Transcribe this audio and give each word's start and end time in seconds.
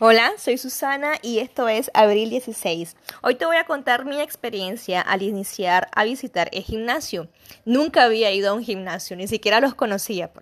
Hola, 0.00 0.32
soy 0.38 0.58
Susana 0.58 1.18
y 1.22 1.38
esto 1.38 1.68
es 1.68 1.88
Abril 1.94 2.28
16. 2.28 2.96
Hoy 3.22 3.36
te 3.36 3.46
voy 3.46 3.58
a 3.58 3.64
contar 3.64 4.04
mi 4.04 4.20
experiencia 4.20 5.00
al 5.00 5.22
iniciar 5.22 5.88
a 5.94 6.02
visitar 6.02 6.48
el 6.52 6.64
gimnasio. 6.64 7.28
Nunca 7.64 8.02
había 8.02 8.32
ido 8.32 8.50
a 8.50 8.54
un 8.54 8.64
gimnasio, 8.64 9.16
ni 9.16 9.28
siquiera 9.28 9.60
los 9.60 9.76
conocía. 9.76 10.32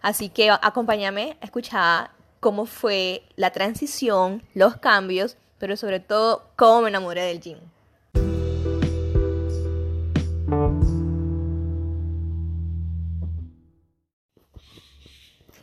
Así 0.00 0.30
que 0.30 0.48
acompáñame 0.50 1.36
a 1.42 1.44
escuchar 1.44 2.10
cómo 2.40 2.64
fue 2.64 3.22
la 3.36 3.50
transición, 3.50 4.42
los 4.54 4.78
cambios, 4.78 5.36
pero 5.58 5.76
sobre 5.76 6.00
todo 6.00 6.48
cómo 6.56 6.80
me 6.80 6.88
enamoré 6.88 7.20
del 7.20 7.40
gym. 7.40 7.58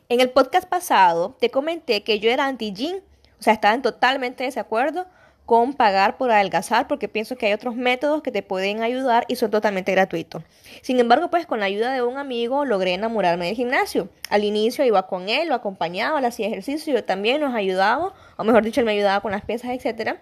En 0.08 0.20
el 0.22 0.30
podcast 0.30 0.70
pasado 0.70 1.36
te 1.40 1.50
comenté 1.50 2.04
que 2.04 2.20
yo 2.20 2.30
era 2.30 2.46
anti-gym 2.46 3.02
o 3.40 3.44
sea, 3.44 3.54
estaba 3.54 3.74
en 3.74 3.82
totalmente 3.82 4.44
desacuerdo 4.44 5.06
con 5.50 5.74
pagar 5.74 6.18
por 6.18 6.30
adelgazar 6.30 6.88
porque 6.88 7.08
pienso 7.08 7.36
que 7.36 7.48
hay 7.48 7.54
otros 7.54 7.76
métodos 7.76 8.22
que 8.22 8.32
te 8.32 8.44
pueden 8.44 8.84
ayudar 8.84 9.26
y 9.28 9.36
son 9.36 9.50
totalmente 9.50 9.92
gratuitos. 9.94 10.44
Sin 10.84 11.00
embargo, 11.00 11.32
pues 11.32 11.48
con 11.48 11.60
la 11.60 11.66
ayuda 11.66 11.92
de 11.92 12.04
un 12.04 12.20
amigo 12.20 12.66
logré 12.66 12.94
enamorarme 12.94 13.48
del 13.48 13.56
gimnasio. 13.56 14.10
Al 14.30 14.44
inicio 14.44 14.86
iba 14.86 15.08
con 15.08 15.28
él, 15.28 15.48
lo 15.50 15.56
acompañaba, 15.56 16.22
le 16.22 16.28
hacía 16.28 16.46
ejercicio, 16.46 16.94
yo 16.94 17.04
también 17.04 17.42
nos 17.42 17.56
ayudaba, 17.56 18.14
o 18.38 18.44
mejor 18.44 18.64
dicho, 18.64 18.82
él 18.82 18.86
me 18.86 18.92
ayudaba 18.92 19.22
con 19.22 19.32
las 19.32 19.44
piezas, 19.44 19.72
etc. 19.72 20.18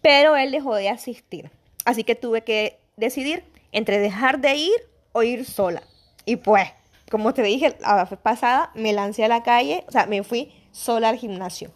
Pero 0.00 0.36
él 0.36 0.50
dejó 0.50 0.74
de 0.74 0.88
asistir. 0.88 1.50
Así 1.84 2.02
que 2.02 2.14
tuve 2.14 2.42
que 2.42 2.78
decidir 2.96 3.44
entre 3.72 3.98
dejar 3.98 4.40
de 4.40 4.54
ir 4.54 4.72
o 5.12 5.22
ir 5.22 5.44
sola. 5.44 5.82
Y 6.24 6.36
pues, 6.36 6.68
como 7.10 7.34
te 7.34 7.42
dije 7.42 7.76
la 7.80 8.06
vez 8.06 8.18
pasada, 8.18 8.70
me 8.74 8.94
lancé 8.94 9.24
a 9.24 9.28
la 9.28 9.42
calle, 9.42 9.84
o 9.86 9.92
sea, 9.92 10.06
me 10.06 10.22
fui 10.22 10.50
sola 10.70 11.10
al 11.10 11.18
gimnasio. 11.18 11.70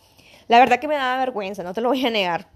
La 0.48 0.58
verdad 0.58 0.78
que 0.78 0.89
me 0.89 0.94
daba 0.94 1.19
vergüenza, 1.19 1.62
no 1.62 1.75
te 1.75 1.80
lo 1.80 1.89
voy 1.89 2.05
a 2.06 2.11
negar, 2.11 2.47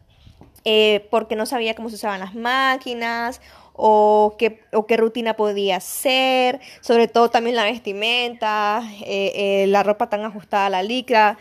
eh, 0.64 1.06
porque 1.10 1.36
no 1.36 1.46
sabía 1.46 1.74
cómo 1.74 1.88
se 1.88 1.96
usaban 1.96 2.20
las 2.20 2.34
máquinas 2.34 3.40
o 3.72 4.36
qué, 4.38 4.62
o 4.72 4.86
qué 4.86 4.96
rutina 4.96 5.34
podía 5.34 5.76
hacer, 5.76 6.60
sobre 6.80 7.08
todo 7.08 7.30
también 7.30 7.56
la 7.56 7.64
vestimenta, 7.64 8.82
eh, 9.00 9.32
eh, 9.34 9.66
la 9.66 9.82
ropa 9.82 10.08
tan 10.08 10.24
ajustada 10.24 10.66
a 10.66 10.70
la 10.70 10.82
licra, 10.82 11.38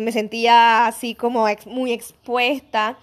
me 0.00 0.12
sentía 0.12 0.86
así 0.86 1.14
como 1.14 1.46
muy 1.66 1.92
expuesta 1.92 2.96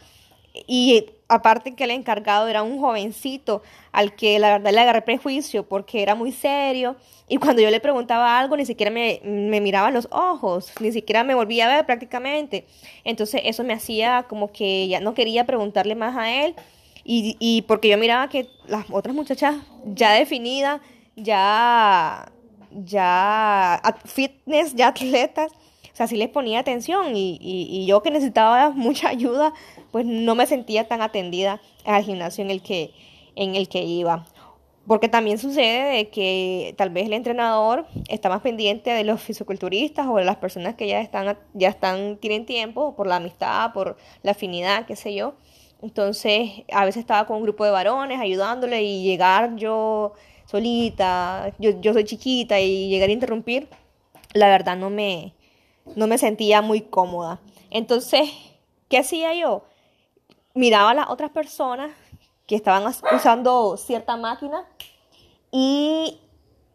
y 0.65 1.11
aparte 1.29 1.75
que 1.75 1.85
el 1.85 1.91
encargado 1.91 2.47
era 2.47 2.63
un 2.63 2.79
jovencito 2.79 3.61
al 3.91 4.15
que 4.15 4.39
la 4.39 4.57
verdad 4.57 4.71
le 4.71 4.79
agarré 4.81 5.01
prejuicio 5.03 5.67
porque 5.67 6.01
era 6.01 6.15
muy 6.15 6.31
serio 6.31 6.95
y 7.27 7.37
cuando 7.37 7.61
yo 7.61 7.69
le 7.69 7.79
preguntaba 7.79 8.39
algo 8.39 8.57
ni 8.57 8.65
siquiera 8.65 8.91
me, 8.91 9.21
me 9.23 9.61
miraba 9.61 9.91
los 9.91 10.07
ojos, 10.11 10.71
ni 10.81 10.91
siquiera 10.91 11.23
me 11.23 11.35
volvía 11.35 11.65
a 11.67 11.75
ver 11.75 11.85
prácticamente. 11.85 12.65
Entonces 13.03 13.41
eso 13.45 13.63
me 13.63 13.73
hacía 13.73 14.25
como 14.27 14.51
que 14.51 14.87
ya 14.87 14.99
no 14.99 15.13
quería 15.13 15.45
preguntarle 15.45 15.95
más 15.95 16.17
a 16.17 16.31
él 16.43 16.55
y, 17.03 17.37
y 17.39 17.61
porque 17.63 17.89
yo 17.89 17.97
miraba 17.97 18.29
que 18.29 18.47
las 18.67 18.85
otras 18.91 19.15
muchachas 19.15 19.55
ya 19.85 20.13
definidas, 20.13 20.81
ya, 21.15 22.31
ya 22.71 23.81
fitness, 24.05 24.75
ya 24.75 24.89
atletas, 24.89 25.51
o 25.93 25.95
sea, 25.95 26.07
sí 26.07 26.17
les 26.17 26.29
ponía 26.29 26.59
atención 26.59 27.15
y, 27.15 27.37
y, 27.41 27.67
y 27.69 27.85
yo 27.85 28.01
que 28.01 28.11
necesitaba 28.11 28.69
mucha 28.75 29.09
ayuda, 29.09 29.53
pues 29.91 30.05
no 30.05 30.35
me 30.35 30.45
sentía 30.45 30.87
tan 30.87 31.01
atendida 31.01 31.61
al 31.85 32.03
gimnasio 32.03 32.43
en 32.43 32.51
el 32.51 32.61
que, 32.61 32.93
en 33.35 33.55
el 33.55 33.67
que 33.67 33.83
iba. 33.83 34.25
Porque 34.87 35.07
también 35.07 35.37
sucede 35.37 35.97
de 35.97 36.09
que 36.09 36.73
tal 36.77 36.89
vez 36.89 37.05
el 37.05 37.13
entrenador 37.13 37.85
está 38.07 38.27
más 38.27 38.41
pendiente 38.41 38.89
de 38.89 39.03
los 39.03 39.21
fisiculturistas 39.21 40.07
o 40.07 40.15
de 40.15 40.25
las 40.25 40.37
personas 40.37 40.75
que 40.75 40.87
ya 40.87 40.99
están, 41.01 41.37
ya 41.53 41.69
están, 41.69 42.17
tienen 42.17 42.45
tiempo, 42.45 42.95
por 42.95 43.05
la 43.05 43.17
amistad, 43.17 43.71
por 43.73 43.97
la 44.23 44.31
afinidad, 44.31 44.85
qué 44.87 44.95
sé 44.95 45.13
yo. 45.13 45.35
Entonces, 45.81 46.63
a 46.71 46.85
veces 46.85 47.01
estaba 47.01 47.27
con 47.27 47.37
un 47.37 47.43
grupo 47.43 47.65
de 47.65 47.71
varones 47.71 48.19
ayudándole 48.19 48.81
y 48.81 49.03
llegar 49.03 49.55
yo 49.55 50.13
solita, 50.45 51.53
yo, 51.59 51.79
yo 51.79 51.93
soy 51.93 52.05
chiquita 52.05 52.59
y 52.59 52.89
llegar 52.89 53.09
a 53.09 53.13
interrumpir, 53.13 53.69
la 54.33 54.47
verdad 54.47 54.75
no 54.75 54.89
me, 54.89 55.33
no 55.95 56.07
me 56.07 56.17
sentía 56.17 56.61
muy 56.61 56.81
cómoda. 56.81 57.39
Entonces, 57.69 58.29
¿qué 58.87 58.97
hacía 58.97 59.33
yo? 59.35 59.63
Miraba 60.59 60.89
a 60.89 60.93
las 60.93 61.09
otras 61.09 61.31
personas 61.31 61.89
que 62.45 62.57
estaban 62.57 62.83
usando 63.15 63.77
cierta 63.77 64.17
máquina 64.17 64.65
y 65.53 66.19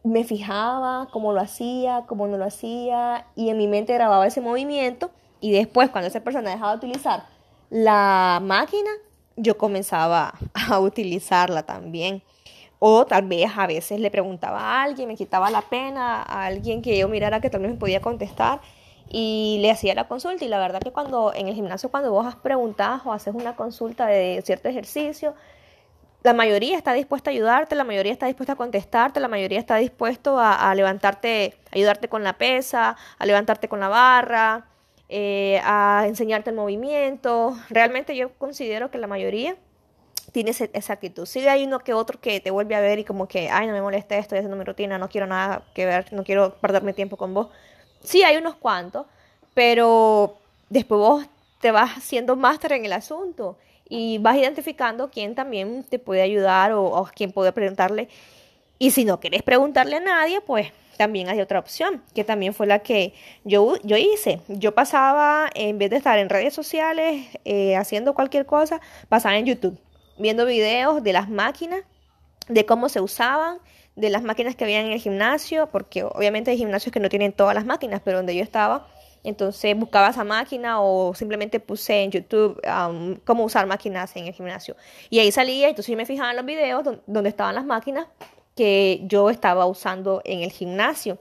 me 0.03 0.25
fijaba 0.25 1.09
cómo 1.13 1.35
lo 1.35 1.41
hacía, 1.43 2.05
cómo 2.09 2.27
no 2.27 2.39
lo 2.39 2.47
hacía 2.47 3.27
y 3.37 3.51
en 3.51 3.59
mi 3.59 3.69
mente 3.69 3.93
grababa 3.93 4.27
ese 4.27 4.41
movimiento 4.41 5.11
y 5.39 5.53
después 5.53 5.91
cuando 5.91 6.09
esa 6.09 6.21
persona 6.21 6.49
dejaba 6.49 6.71
de 6.71 6.79
utilizar 6.79 7.27
la 7.69 8.41
máquina, 8.43 8.89
yo 9.37 9.59
comenzaba 9.59 10.33
a 10.55 10.81
utilizarla 10.81 11.65
también. 11.65 12.23
O 12.79 13.05
tal 13.05 13.29
vez 13.29 13.51
a 13.55 13.67
veces 13.67 14.01
le 14.01 14.11
preguntaba 14.11 14.61
a 14.61 14.83
alguien, 14.83 15.09
me 15.09 15.15
quitaba 15.15 15.51
la 15.51 15.61
pena 15.61 16.23
a 16.23 16.47
alguien 16.47 16.81
que 16.81 16.97
yo 16.97 17.07
mirara 17.07 17.43
que 17.43 17.51
tal 17.51 17.61
vez 17.61 17.73
me 17.73 17.77
podía 17.77 18.01
contestar 18.01 18.63
y 19.09 19.59
le 19.61 19.71
hacía 19.71 19.95
la 19.95 20.09
consulta. 20.09 20.45
Y 20.45 20.49
la 20.49 20.59
verdad 20.59 20.81
que 20.81 20.93
cuando 20.93 21.33
en 21.35 21.49
el 21.49 21.55
gimnasio, 21.55 21.91
cuando 21.91 22.11
vos 22.11 22.27
has 22.27 22.37
preguntado 22.37 23.03
o 23.05 23.13
haces 23.13 23.35
una 23.35 23.57
consulta 23.57 24.07
de 24.07 24.43
cierto 24.45 24.69
ejercicio, 24.69 25.35
la 26.25 26.33
mayoría 26.33 26.77
está 26.79 26.95
dispuesta 26.95 27.31
a 27.31 27.33
ayudarte, 27.33 27.75
la 27.75 27.85
mayoría 27.85 28.11
está 28.11 28.27
dispuesta 28.27 28.55
a 28.55 28.57
contestarte, 28.57 29.21
la 29.21 29.29
mayoría 29.29 29.59
está 29.59 29.77
dispuesto 29.77 30.39
a, 30.41 30.75
levantarte, 30.75 31.55
ayudarte 31.71 32.09
con 32.09 32.25
la 32.25 32.39
pesa, 32.39 32.97
a 33.19 33.27
levantarte 33.27 33.69
con 33.69 33.79
la 33.79 33.89
barra, 33.89 34.65
eh, 35.11 35.61
a 35.65 36.05
enseñarte 36.07 36.49
el 36.49 36.57
movimiento. 36.57 37.55
Realmente 37.69 38.17
yo 38.17 38.31
considero 38.39 38.91
que 38.91 38.97
la 38.97 39.07
mayoría 39.07 39.57
tiene 40.33 40.51
esa 40.51 40.93
actitud. 40.95 41.27
Sí 41.27 41.47
hay 41.47 41.65
uno 41.65 41.81
que 41.81 41.93
otro 41.93 42.19
que 42.19 42.41
te 42.41 42.51
vuelve 42.51 42.75
a 42.75 42.81
ver 42.81 42.99
y 42.99 43.05
como 43.05 43.29
que, 43.29 43.51
ay, 43.51 43.67
no 43.67 43.75
me 43.75 43.83
molesta 43.83 44.15
esto, 44.15 44.35
estoy 44.35 44.39
haciendo 44.39 44.57
mi 44.57 44.65
rutina, 44.65 44.97
no 44.97 45.11
quiero 45.11 45.27
nada 45.27 45.63
que 45.75 45.85
ver, 45.85 46.11
no 46.13 46.25
quiero 46.25 46.55
perderme 46.55 46.95
tiempo 46.95 47.19
con 47.19 47.35
vos. 47.35 47.49
Sí 48.05 48.23
hay 48.23 48.37
unos 48.37 48.55
cuantos, 48.55 49.07
pero 49.55 50.37
después 50.69 50.99
vos 50.99 51.27
te 51.61 51.71
vas 51.71 51.97
haciendo 51.97 52.37
máster 52.37 52.73
en 52.73 52.85
el 52.85 52.93
asunto 52.93 53.57
y 53.89 54.19
vas 54.19 54.37
identificando 54.37 55.11
quién 55.11 55.35
también 55.35 55.85
te 55.85 55.99
puede 55.99 56.23
ayudar 56.23 56.73
o, 56.73 57.09
quién 57.15 57.33
puede 57.33 57.53
preguntarle. 57.53 58.09
Y 58.79 58.91
si 58.91 59.05
no 59.05 59.21
querés 59.21 59.43
preguntarle 59.43 59.97
a 59.97 60.01
nadie, 60.01 60.41
pues 60.41 60.73
también 60.99 61.29
hay 61.29 61.41
otra 61.41 61.59
opción, 61.59 62.03
que 62.15 62.25
también 62.25 62.55
fue 62.55 62.67
la 62.67 62.81
que 62.81 63.15
yo, 63.45 63.77
yo 63.83 63.97
hice. 63.97 64.41
Yo 64.49 64.75
pasaba, 64.75 65.51
en 65.55 65.79
vez 65.79 65.91
de 65.91 65.97
estar 65.97 66.19
en 66.19 66.29
redes 66.29 66.55
sociales 66.55 67.27
eh, 67.45 67.77
haciendo 67.77 68.15
cualquier 68.15 68.47
cosa, 68.47 68.81
pasaba 69.09 69.37
en 69.37 69.47
YouTube, 69.47 69.79
viendo 70.19 70.47
videos 70.47 71.03
de 71.03 71.13
las 71.13 71.29
máquinas, 71.29 71.83
de 72.49 72.67
cómo 72.67 72.89
se 72.89 73.01
usaban, 73.01 73.59
de 73.97 74.11
las 74.11 74.23
máquinas 74.23 74.57
que 74.57 74.65
había 74.65 74.81
en 74.81 74.93
el 74.93 75.01
gimnasio, 75.01 75.69
porque 75.71 76.05
obviamente 76.05 76.51
hay 76.51 76.57
gimnasios 76.57 76.93
que 76.93 77.01
no 77.01 77.09
tienen 77.09 77.33
todas 77.33 77.55
las 77.55 77.65
máquinas, 77.65 78.01
pero 78.05 78.19
donde 78.19 78.35
yo 78.35 78.43
estaba, 78.43 78.89
entonces 79.23 79.77
buscaba 79.77 80.09
esa 80.11 80.23
máquina 80.23 80.81
o 80.83 81.15
simplemente 81.15 81.59
puse 81.59 82.03
en 82.03 82.11
YouTube 82.11 82.61
um, 82.67 83.17
cómo 83.25 83.45
usar 83.45 83.67
máquinas 83.67 84.15
en 84.17 84.27
el 84.27 84.35
gimnasio. 84.35 84.77
Y 85.09 85.19
ahí 85.19 85.33
salía, 85.33 85.69
entonces 85.69 85.91
yo 85.91 85.97
me 85.97 86.07
fijaba 86.07 86.31
en 86.31 86.37
los 86.37 86.45
videos 86.45 86.85
donde 87.07 87.29
estaban 87.31 87.55
las 87.55 87.65
máquinas 87.65 88.07
que 88.55 89.01
yo 89.05 89.31
estaba 89.31 89.67
usando 89.67 90.21
en 90.25 90.43
el 90.43 90.53
gimnasio. 90.53 91.19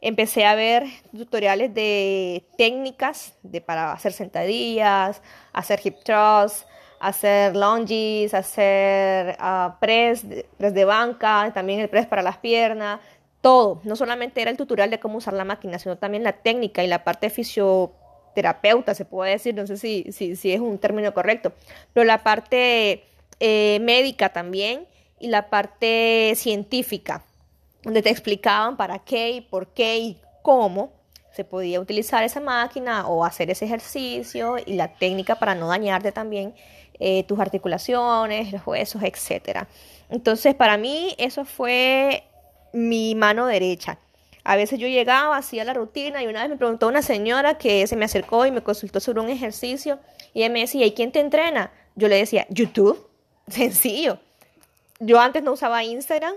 Empecé 0.00 0.46
a 0.46 0.54
ver 0.54 0.84
tutoriales 1.14 1.74
de 1.74 2.44
técnicas 2.56 3.34
de, 3.42 3.60
para 3.60 3.92
hacer 3.92 4.12
sentadillas, 4.12 5.20
hacer 5.52 5.80
hip 5.84 5.96
thrusts, 6.04 6.66
hacer 7.00 7.56
lunges, 7.56 8.34
hacer 8.34 9.36
uh, 9.40 9.72
press, 9.80 10.24
press 10.58 10.74
de 10.74 10.84
banca, 10.84 11.50
también 11.52 11.80
el 11.80 11.88
press 11.88 12.06
para 12.06 12.22
las 12.22 12.36
piernas, 12.36 13.00
todo. 13.40 13.80
No 13.84 13.96
solamente 13.96 14.42
era 14.42 14.50
el 14.50 14.58
tutorial 14.58 14.90
de 14.90 15.00
cómo 15.00 15.18
usar 15.18 15.34
la 15.34 15.44
máquina, 15.44 15.78
sino 15.78 15.96
también 15.96 16.22
la 16.22 16.34
técnica 16.34 16.84
y 16.84 16.86
la 16.86 17.02
parte 17.02 17.30
fisioterapeuta, 17.30 18.94
se 18.94 19.06
puede 19.06 19.32
decir, 19.32 19.54
no 19.54 19.66
sé 19.66 19.78
si, 19.78 20.04
es 20.06 20.60
un 20.60 20.78
término 20.78 21.12
correcto, 21.14 21.52
pero 21.94 22.04
la 22.04 22.22
parte 22.22 23.04
eh, 23.40 23.78
médica 23.80 24.28
también 24.28 24.86
y 25.18 25.28
la 25.28 25.48
parte 25.48 26.34
científica, 26.36 27.24
donde 27.82 28.02
te 28.02 28.10
explicaban 28.10 28.76
para 28.76 28.98
qué 28.98 29.30
y 29.30 29.40
por 29.40 29.68
qué 29.68 29.98
y 29.98 30.20
cómo 30.42 30.92
se 31.32 31.44
podía 31.44 31.80
utilizar 31.80 32.24
esa 32.24 32.40
máquina 32.40 33.06
o 33.06 33.24
hacer 33.24 33.50
ese 33.50 33.64
ejercicio 33.64 34.56
y 34.58 34.74
la 34.74 34.94
técnica 34.94 35.36
para 35.36 35.54
no 35.54 35.68
dañarte 35.68 36.12
también 36.12 36.54
eh, 37.00 37.24
tus 37.24 37.40
articulaciones, 37.40 38.52
los 38.52 38.66
huesos, 38.66 39.02
etc. 39.02 39.66
Entonces, 40.10 40.54
para 40.54 40.76
mí 40.76 41.14
eso 41.18 41.44
fue 41.44 42.24
mi 42.72 43.14
mano 43.14 43.46
derecha. 43.46 43.98
A 44.44 44.56
veces 44.56 44.78
yo 44.78 44.86
llegaba, 44.86 45.36
hacía 45.36 45.64
la 45.64 45.74
rutina 45.74 46.22
y 46.22 46.26
una 46.26 46.42
vez 46.42 46.50
me 46.50 46.56
preguntó 46.56 46.88
una 46.88 47.02
señora 47.02 47.58
que 47.58 47.86
se 47.86 47.96
me 47.96 48.04
acercó 48.04 48.46
y 48.46 48.50
me 48.50 48.62
consultó 48.62 49.00
sobre 49.00 49.20
un 49.20 49.28
ejercicio 49.28 49.98
y 50.32 50.42
ella 50.42 50.52
me 50.52 50.60
decía, 50.60 50.86
¿y 50.86 50.92
quién 50.92 51.12
te 51.12 51.20
entrena? 51.20 51.72
Yo 51.94 52.08
le 52.08 52.16
decía, 52.16 52.46
YouTube, 52.50 53.06
sencillo. 53.48 54.18
Yo 54.98 55.20
antes 55.20 55.42
no 55.42 55.52
usaba 55.52 55.82
Instagram, 55.84 56.34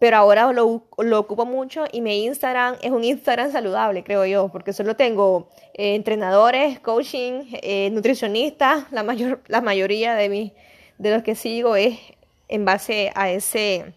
pero 0.00 0.16
ahora 0.16 0.50
lo, 0.50 0.82
lo, 0.96 1.20
ocupo 1.20 1.44
mucho 1.44 1.84
y 1.92 2.00
mi 2.00 2.24
Instagram 2.24 2.76
es 2.80 2.90
un 2.90 3.04
Instagram 3.04 3.52
saludable, 3.52 4.02
creo 4.02 4.24
yo, 4.24 4.48
porque 4.48 4.72
solo 4.72 4.96
tengo 4.96 5.50
eh, 5.74 5.94
entrenadores, 5.94 6.80
coaching, 6.80 7.42
eh, 7.62 7.90
nutricionistas, 7.92 8.90
la, 8.92 9.02
mayor, 9.02 9.42
la 9.46 9.60
mayoría 9.60 10.14
de, 10.14 10.30
mi, 10.30 10.54
de 10.96 11.12
los 11.12 11.22
que 11.22 11.34
sigo 11.34 11.76
es 11.76 11.98
en 12.48 12.64
base 12.64 13.12
a 13.14 13.30
ese, 13.30 13.92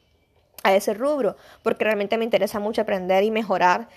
a 0.63 0.75
ese 0.75 0.93
rubro, 0.93 1.37
porque 1.63 1.85
realmente 1.85 2.17
me 2.17 2.25
interesa 2.25 2.59
mucho 2.59 2.81
aprender 2.81 3.23
y 3.23 3.31
mejorar 3.31 3.87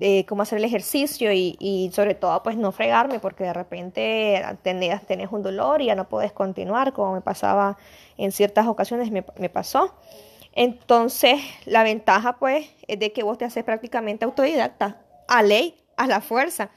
eh, 0.00 0.26
cómo 0.26 0.42
hacer 0.42 0.58
el 0.58 0.64
ejercicio 0.66 1.32
y, 1.32 1.90
sobre 1.94 2.14
todo 2.14 2.42
pues 2.42 2.58
no 2.58 2.72
fregarme 2.72 3.20
porque 3.20 3.44
de 3.44 3.54
repente 3.54 4.44
tenés, 4.62 5.06
tenés 5.06 5.32
un 5.32 5.42
dolor 5.42 5.80
y 5.80 5.86
ya 5.86 5.94
no 5.94 6.10
puedes 6.10 6.32
continuar 6.32 6.92
como 6.92 7.14
me 7.14 7.22
pasaba 7.22 7.78
en 8.18 8.32
ciertas 8.32 8.66
ocasiones 8.66 9.10
me 9.10 9.48
pasó. 9.48 9.94
Entonces, 10.54 11.40
la 11.66 11.82
ventaja, 11.82 12.36
pues, 12.38 12.68
es 12.86 12.98
de 12.98 13.12
que 13.12 13.22
vos 13.22 13.38
te 13.38 13.44
haces 13.44 13.64
prácticamente 13.64 14.24
autodidacta, 14.24 14.98
a 15.26 15.42
ley, 15.42 15.74
a 15.96 16.06
la 16.06 16.20
fuerza. 16.20 16.70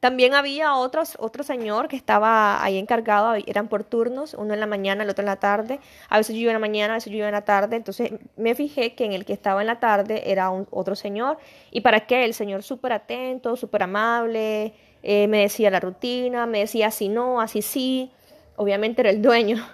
También 0.00 0.34
había 0.34 0.74
otros, 0.74 1.16
otro 1.18 1.44
señor 1.44 1.88
que 1.88 1.96
estaba 1.96 2.62
ahí 2.62 2.78
encargado, 2.78 3.34
eran 3.46 3.68
por 3.68 3.84
turnos, 3.84 4.34
uno 4.34 4.54
en 4.54 4.60
la 4.60 4.66
mañana, 4.66 5.04
el 5.04 5.10
otro 5.10 5.22
en 5.22 5.26
la 5.26 5.36
tarde. 5.36 5.78
A 6.08 6.18
veces 6.18 6.34
yo 6.34 6.42
iba 6.42 6.50
en 6.50 6.54
la 6.54 6.60
mañana, 6.60 6.94
a 6.94 6.96
veces 6.96 7.12
yo 7.12 7.18
iba 7.18 7.28
en 7.28 7.32
la 7.32 7.44
tarde. 7.44 7.76
Entonces 7.76 8.12
me 8.36 8.54
fijé 8.54 8.94
que 8.94 9.04
en 9.04 9.12
el 9.12 9.24
que 9.24 9.32
estaba 9.32 9.60
en 9.60 9.66
la 9.66 9.78
tarde 9.78 10.30
era 10.30 10.50
un, 10.50 10.66
otro 10.70 10.96
señor. 10.96 11.38
¿Y 11.70 11.82
para 11.82 12.06
qué? 12.06 12.24
El 12.24 12.34
señor 12.34 12.62
súper 12.62 12.92
atento, 12.92 13.56
súper 13.56 13.82
amable, 13.84 14.74
eh, 15.02 15.28
me 15.28 15.42
decía 15.42 15.70
la 15.70 15.80
rutina, 15.80 16.46
me 16.46 16.60
decía 16.60 16.88
así 16.88 17.08
no, 17.08 17.40
así 17.40 17.62
sí. 17.62 18.10
Obviamente 18.56 19.02
era 19.02 19.10
el 19.10 19.22
dueño 19.22 19.64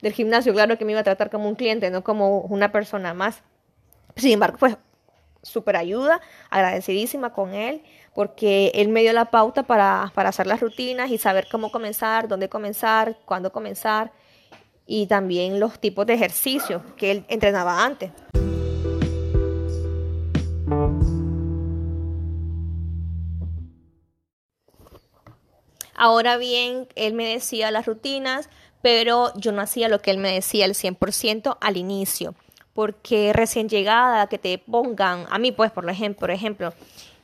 del 0.00 0.12
gimnasio, 0.12 0.52
claro 0.52 0.78
que 0.78 0.84
me 0.84 0.92
iba 0.92 1.00
a 1.00 1.04
tratar 1.04 1.30
como 1.30 1.48
un 1.48 1.54
cliente, 1.54 1.90
no 1.90 2.02
como 2.04 2.40
una 2.40 2.72
persona 2.72 3.14
más. 3.14 3.42
Sin 4.16 4.32
embargo, 4.32 4.58
pues 4.58 4.76
súper 5.42 5.76
ayuda, 5.76 6.20
agradecidísima 6.50 7.32
con 7.32 7.54
él, 7.54 7.82
porque 8.14 8.72
él 8.74 8.88
me 8.88 9.02
dio 9.02 9.12
la 9.12 9.26
pauta 9.26 9.62
para, 9.62 10.12
para 10.14 10.30
hacer 10.30 10.46
las 10.46 10.60
rutinas 10.60 11.10
y 11.10 11.18
saber 11.18 11.46
cómo 11.50 11.70
comenzar, 11.70 12.28
dónde 12.28 12.48
comenzar, 12.48 13.16
cuándo 13.24 13.52
comenzar 13.52 14.12
y 14.86 15.06
también 15.06 15.60
los 15.60 15.78
tipos 15.78 16.06
de 16.06 16.14
ejercicios 16.14 16.82
que 16.96 17.10
él 17.10 17.24
entrenaba 17.28 17.84
antes. 17.84 18.10
Ahora 25.94 26.36
bien, 26.36 26.88
él 26.94 27.12
me 27.12 27.26
decía 27.26 27.70
las 27.70 27.84
rutinas, 27.84 28.48
pero 28.82 29.32
yo 29.36 29.52
no 29.52 29.62
hacía 29.62 29.88
lo 29.88 30.00
que 30.00 30.10
él 30.10 30.18
me 30.18 30.32
decía 30.32 30.64
el 30.64 30.74
100% 30.74 31.56
al 31.60 31.76
inicio, 31.76 32.34
porque 32.74 33.32
recién 33.32 33.68
llegada, 33.68 34.28
que 34.28 34.38
te 34.38 34.58
pongan, 34.58 35.26
a 35.30 35.38
mí 35.38 35.52
pues 35.52 35.70
por 35.70 35.88
ejemplo, 35.88 36.20
por 36.20 36.30
ejemplo, 36.30 36.72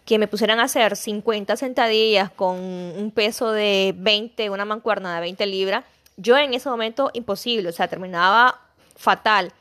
que 0.04 0.18
me 0.18 0.28
pusieran 0.28 0.60
a 0.60 0.64
hacer 0.64 0.96
50 0.96 1.56
sentadillas 1.56 2.30
con 2.30 2.56
un 2.58 3.10
peso 3.14 3.52
de 3.52 3.94
20, 3.96 4.50
una 4.50 4.64
mancuerna 4.64 5.14
de 5.14 5.20
20 5.20 5.46
libras, 5.46 5.84
yo 6.16 6.36
en 6.36 6.54
ese 6.54 6.68
momento 6.68 7.10
imposible, 7.14 7.68
o 7.68 7.72
sea, 7.72 7.88
terminaba 7.88 8.60
fatal. 8.96 9.52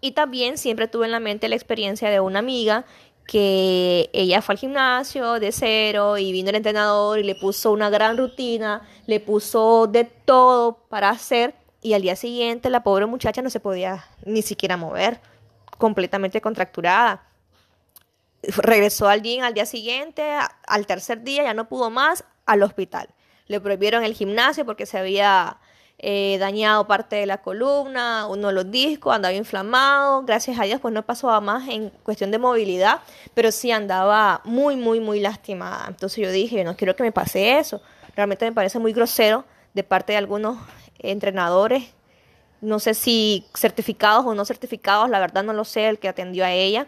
Y 0.00 0.12
también 0.12 0.58
siempre 0.58 0.86
tuve 0.86 1.06
en 1.06 1.12
la 1.12 1.20
mente 1.20 1.48
la 1.48 1.56
experiencia 1.56 2.08
de 2.10 2.20
una 2.20 2.38
amiga 2.38 2.84
que 3.28 4.08
ella 4.14 4.40
fue 4.40 4.54
al 4.54 4.58
gimnasio 4.58 5.38
de 5.38 5.52
cero 5.52 6.16
y 6.16 6.32
vino 6.32 6.48
el 6.48 6.56
entrenador 6.56 7.18
y 7.18 7.24
le 7.24 7.34
puso 7.34 7.72
una 7.72 7.90
gran 7.90 8.16
rutina, 8.16 8.88
le 9.06 9.20
puso 9.20 9.86
de 9.86 10.04
todo 10.04 10.78
para 10.88 11.10
hacer 11.10 11.54
y 11.82 11.92
al 11.92 12.00
día 12.00 12.16
siguiente 12.16 12.70
la 12.70 12.82
pobre 12.82 13.04
muchacha 13.04 13.42
no 13.42 13.50
se 13.50 13.60
podía 13.60 14.06
ni 14.24 14.40
siquiera 14.40 14.78
mover, 14.78 15.20
completamente 15.76 16.40
contracturada. 16.40 17.22
Regresó 18.42 19.10
al 19.10 19.20
gym 19.20 19.42
al 19.42 19.52
día 19.52 19.66
siguiente, 19.66 20.26
al 20.66 20.86
tercer 20.86 21.22
día 21.22 21.42
ya 21.42 21.52
no 21.52 21.68
pudo 21.68 21.90
más, 21.90 22.24
al 22.46 22.62
hospital. 22.62 23.10
Le 23.46 23.60
prohibieron 23.60 24.04
el 24.04 24.14
gimnasio 24.14 24.64
porque 24.64 24.86
se 24.86 24.96
había 24.96 25.58
eh, 26.00 26.38
dañado 26.38 26.86
parte 26.86 27.16
de 27.16 27.26
la 27.26 27.38
columna, 27.38 28.26
uno 28.28 28.48
de 28.48 28.54
los 28.54 28.70
discos, 28.70 29.12
andaba 29.12 29.34
inflamado, 29.34 30.22
gracias 30.22 30.58
a 30.58 30.62
Dios 30.62 30.80
pues 30.80 30.94
no 30.94 31.04
pasó 31.04 31.40
más 31.40 31.68
en 31.68 31.90
cuestión 32.04 32.30
de 32.30 32.38
movilidad, 32.38 33.00
pero 33.34 33.50
sí 33.50 33.72
andaba 33.72 34.40
muy, 34.44 34.76
muy, 34.76 35.00
muy 35.00 35.18
lastimada. 35.18 35.86
Entonces 35.88 36.24
yo 36.24 36.30
dije, 36.30 36.62
no 36.62 36.76
quiero 36.76 36.94
que 36.94 37.02
me 37.02 37.10
pase 37.10 37.58
eso. 37.58 37.82
Realmente 38.14 38.44
me 38.44 38.52
parece 38.52 38.78
muy 38.78 38.92
grosero 38.92 39.44
de 39.74 39.82
parte 39.82 40.12
de 40.12 40.18
algunos 40.18 40.58
entrenadores, 41.00 41.84
no 42.60 42.78
sé 42.78 42.94
si 42.94 43.46
certificados 43.56 44.24
o 44.26 44.34
no 44.34 44.44
certificados, 44.44 45.10
la 45.10 45.20
verdad 45.20 45.44
no 45.44 45.52
lo 45.52 45.64
sé, 45.64 45.88
el 45.88 45.98
que 45.98 46.08
atendió 46.08 46.44
a 46.44 46.52
ella 46.52 46.86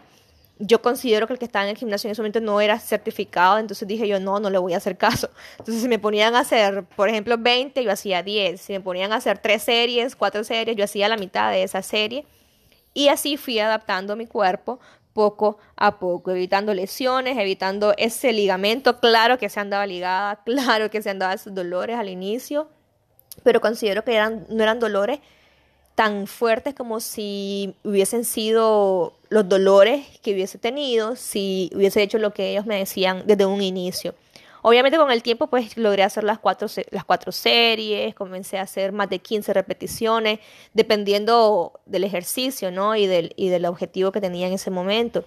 yo 0.61 0.81
considero 0.81 1.27
que 1.27 1.33
el 1.33 1.39
que 1.39 1.45
estaba 1.45 1.65
en 1.65 1.71
el 1.71 1.77
gimnasio 1.77 2.07
en 2.07 2.11
ese 2.11 2.21
momento 2.21 2.39
no 2.39 2.61
era 2.61 2.79
certificado, 2.79 3.57
entonces 3.57 3.87
dije 3.87 4.07
yo, 4.07 4.19
no, 4.19 4.39
no 4.39 4.49
le 4.49 4.59
voy 4.59 4.73
a 4.73 4.77
hacer 4.77 4.97
caso. 4.97 5.29
Entonces 5.59 5.81
si 5.81 5.89
me 5.89 5.99
ponían 5.99 6.35
a 6.35 6.39
hacer, 6.39 6.83
por 6.95 7.09
ejemplo, 7.09 7.35
20, 7.37 7.83
yo 7.83 7.91
hacía 7.91 8.21
10. 8.21 8.61
Si 8.61 8.73
me 8.73 8.79
ponían 8.79 9.11
a 9.11 9.15
hacer 9.17 9.39
3 9.39 9.61
series, 9.61 10.15
4 10.15 10.43
series, 10.43 10.77
yo 10.77 10.83
hacía 10.83 11.09
la 11.09 11.17
mitad 11.17 11.51
de 11.51 11.63
esa 11.63 11.81
serie. 11.81 12.25
Y 12.93 13.07
así 13.07 13.37
fui 13.37 13.57
adaptando 13.59 14.15
mi 14.15 14.27
cuerpo 14.27 14.79
poco 15.13 15.57
a 15.75 15.99
poco, 15.99 16.31
evitando 16.31 16.73
lesiones, 16.73 17.37
evitando 17.37 17.93
ese 17.97 18.31
ligamento, 18.31 18.99
claro 18.99 19.37
que 19.37 19.49
se 19.49 19.59
andaba 19.59 19.85
ligada, 19.85 20.41
claro 20.45 20.89
que 20.89 21.01
se 21.01 21.09
andaba 21.09 21.33
esos 21.33 21.53
dolores 21.53 21.97
al 21.97 22.09
inicio, 22.09 22.69
pero 23.43 23.61
considero 23.61 24.03
que 24.03 24.15
eran, 24.15 24.45
no 24.49 24.63
eran 24.63 24.79
dolores 24.79 25.19
tan 26.01 26.25
fuertes 26.25 26.73
como 26.73 26.99
si 26.99 27.75
hubiesen 27.83 28.25
sido 28.25 29.13
los 29.29 29.47
dolores 29.47 30.03
que 30.23 30.33
hubiese 30.33 30.57
tenido 30.57 31.15
si 31.15 31.69
hubiese 31.75 32.01
hecho 32.01 32.17
lo 32.17 32.33
que 32.33 32.49
ellos 32.49 32.65
me 32.65 32.79
decían 32.79 33.21
desde 33.27 33.45
un 33.45 33.61
inicio. 33.61 34.15
Obviamente 34.63 34.97
con 34.97 35.11
el 35.11 35.21
tiempo 35.21 35.45
pues 35.45 35.77
logré 35.77 36.01
hacer 36.01 36.23
las 36.23 36.39
cuatro, 36.39 36.67
las 36.89 37.05
cuatro 37.05 37.31
series, 37.31 38.15
comencé 38.15 38.57
a 38.57 38.63
hacer 38.63 38.93
más 38.93 39.11
de 39.11 39.19
15 39.19 39.53
repeticiones, 39.53 40.39
dependiendo 40.73 41.79
del 41.85 42.03
ejercicio, 42.03 42.71
¿no? 42.71 42.95
Y 42.95 43.05
del, 43.05 43.33
y 43.35 43.49
del 43.49 43.67
objetivo 43.67 44.11
que 44.11 44.21
tenía 44.21 44.47
en 44.47 44.53
ese 44.53 44.71
momento. 44.71 45.23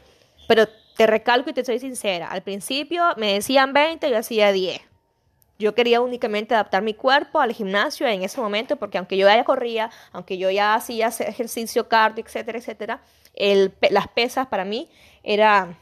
Pero 0.48 0.66
te 0.96 1.06
recalco 1.06 1.50
y 1.50 1.52
te 1.52 1.64
soy 1.64 1.78
sincera, 1.78 2.26
al 2.26 2.42
principio 2.42 3.04
me 3.16 3.34
decían 3.34 3.72
20, 3.72 4.10
yo 4.10 4.18
hacía 4.18 4.50
10. 4.50 4.80
Yo 5.64 5.74
quería 5.74 6.02
únicamente 6.02 6.52
adaptar 6.52 6.82
mi 6.82 6.92
cuerpo 6.92 7.40
al 7.40 7.54
gimnasio 7.54 8.06
en 8.06 8.22
ese 8.22 8.38
momento, 8.38 8.76
porque 8.76 8.98
aunque 8.98 9.16
yo 9.16 9.26
ya 9.26 9.44
corría, 9.44 9.90
aunque 10.12 10.36
yo 10.36 10.50
ya 10.50 10.74
hacía 10.74 11.06
ejercicio 11.06 11.88
cardio, 11.88 12.22
etcétera, 12.22 12.58
etcétera, 12.58 13.00
las 13.88 14.08
pesas 14.08 14.46
para 14.48 14.66
mí 14.66 14.90
era, 15.22 15.78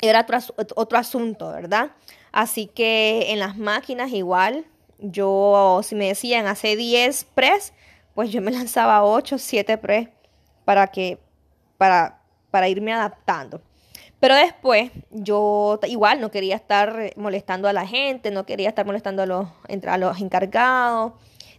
era 0.00 0.20
otro, 0.20 0.38
otro 0.76 0.98
asunto, 0.98 1.50
¿verdad? 1.50 1.90
Así 2.30 2.68
que 2.68 3.32
en 3.32 3.40
las 3.40 3.56
máquinas 3.56 4.12
igual, 4.12 4.66
yo, 4.98 5.80
si 5.82 5.96
me 5.96 6.06
decían 6.06 6.46
hace 6.46 6.76
10 6.76 7.24
press, 7.34 7.72
pues 8.14 8.30
yo 8.30 8.40
me 8.40 8.52
lanzaba 8.52 9.02
8, 9.02 9.36
7 9.36 9.78
press 9.78 10.10
para 10.64 10.86
que, 10.86 11.18
para, 11.76 12.22
para 12.52 12.68
irme 12.68 12.92
adaptando. 12.92 13.62
Pero 14.20 14.34
después 14.34 14.90
yo 15.10 15.78
igual 15.86 16.20
no 16.20 16.30
quería 16.30 16.56
estar 16.56 17.12
molestando 17.16 17.68
a 17.68 17.72
la 17.72 17.86
gente, 17.86 18.30
no 18.30 18.46
quería 18.46 18.68
estar 18.68 18.84
molestando 18.84 19.22
a 19.22 19.26
los, 19.26 19.48
a 19.86 19.98
los 19.98 20.20
encargados 20.20 21.12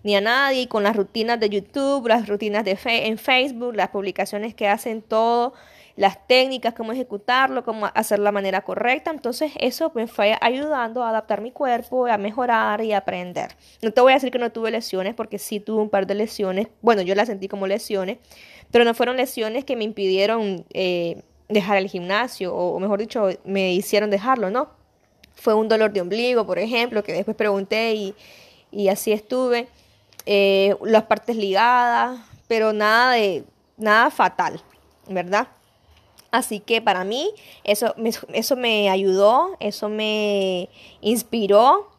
ni 0.04 0.16
a 0.16 0.22
nadie. 0.22 0.68
Con 0.68 0.84
las 0.84 0.96
rutinas 0.96 1.40
de 1.40 1.50
YouTube, 1.50 2.08
las 2.08 2.28
rutinas 2.28 2.66
de 2.66 2.78
en 2.84 3.18
Facebook, 3.18 3.76
las 3.76 3.90
publicaciones 3.90 4.54
que 4.56 4.68
hacen 4.68 5.02
todo, 5.02 5.54
las 5.96 6.28
técnicas, 6.28 6.74
cómo 6.74 6.92
ejecutarlo, 6.92 7.64
cómo 7.64 7.90
hacer 7.94 8.20
la 8.20 8.34
manera 8.34 8.62
correcta. 8.62 9.12
Entonces 9.12 9.54
eso 9.60 9.92
me 9.96 10.08
fue 10.08 10.38
ayudando 10.42 11.04
a 11.04 11.10
adaptar 11.10 11.42
mi 11.42 11.52
cuerpo, 11.52 12.08
a 12.08 12.18
mejorar 12.18 12.82
y 12.82 12.92
a 12.92 12.98
aprender. 12.98 13.56
No 13.82 13.92
te 13.92 14.02
voy 14.02 14.12
a 14.12 14.16
decir 14.16 14.32
que 14.32 14.40
no 14.40 14.52
tuve 14.52 14.72
lesiones 14.72 15.14
porque 15.16 15.40
sí 15.40 15.62
tuve 15.62 15.82
un 15.82 15.90
par 15.90 16.08
de 16.08 16.16
lesiones. 16.16 16.68
Bueno, 16.82 17.02
yo 17.04 17.16
las 17.16 17.28
sentí 17.28 17.48
como 17.48 17.68
lesiones, 17.68 18.18
pero 18.72 18.84
no 18.84 18.94
fueron 18.94 19.16
lesiones 19.16 19.64
que 19.64 19.78
me 19.78 19.86
impidieron... 19.86 20.66
Eh, 20.74 21.22
dejar 21.50 21.78
el 21.78 21.90
gimnasio, 21.90 22.56
o 22.56 22.80
mejor 22.80 23.00
dicho, 23.00 23.28
me 23.44 23.74
hicieron 23.74 24.10
dejarlo, 24.10 24.50
¿no? 24.50 24.70
Fue 25.34 25.54
un 25.54 25.68
dolor 25.68 25.92
de 25.92 26.02
ombligo, 26.02 26.46
por 26.46 26.60
ejemplo, 26.60 27.04
que 27.04 27.14
después 27.14 27.36
pregunté 27.36 27.94
y, 27.94 28.16
y 28.72 28.90
así 28.90 29.12
estuve. 29.12 29.68
Eh, 30.26 30.76
las 30.84 31.04
partes 31.04 31.36
ligadas, 31.36 32.20
pero 32.48 32.72
nada 32.72 33.14
de 33.14 33.44
nada 33.78 34.12
fatal, 34.12 34.62
¿verdad? 35.08 35.48
Así 36.30 36.60
que 36.60 36.82
para 36.82 37.04
mí 37.04 37.32
eso 37.64 37.96
eso 38.34 38.56
me 38.56 38.90
ayudó, 38.90 39.56
eso 39.60 39.90
me 39.90 40.70
inspiró 41.02 41.90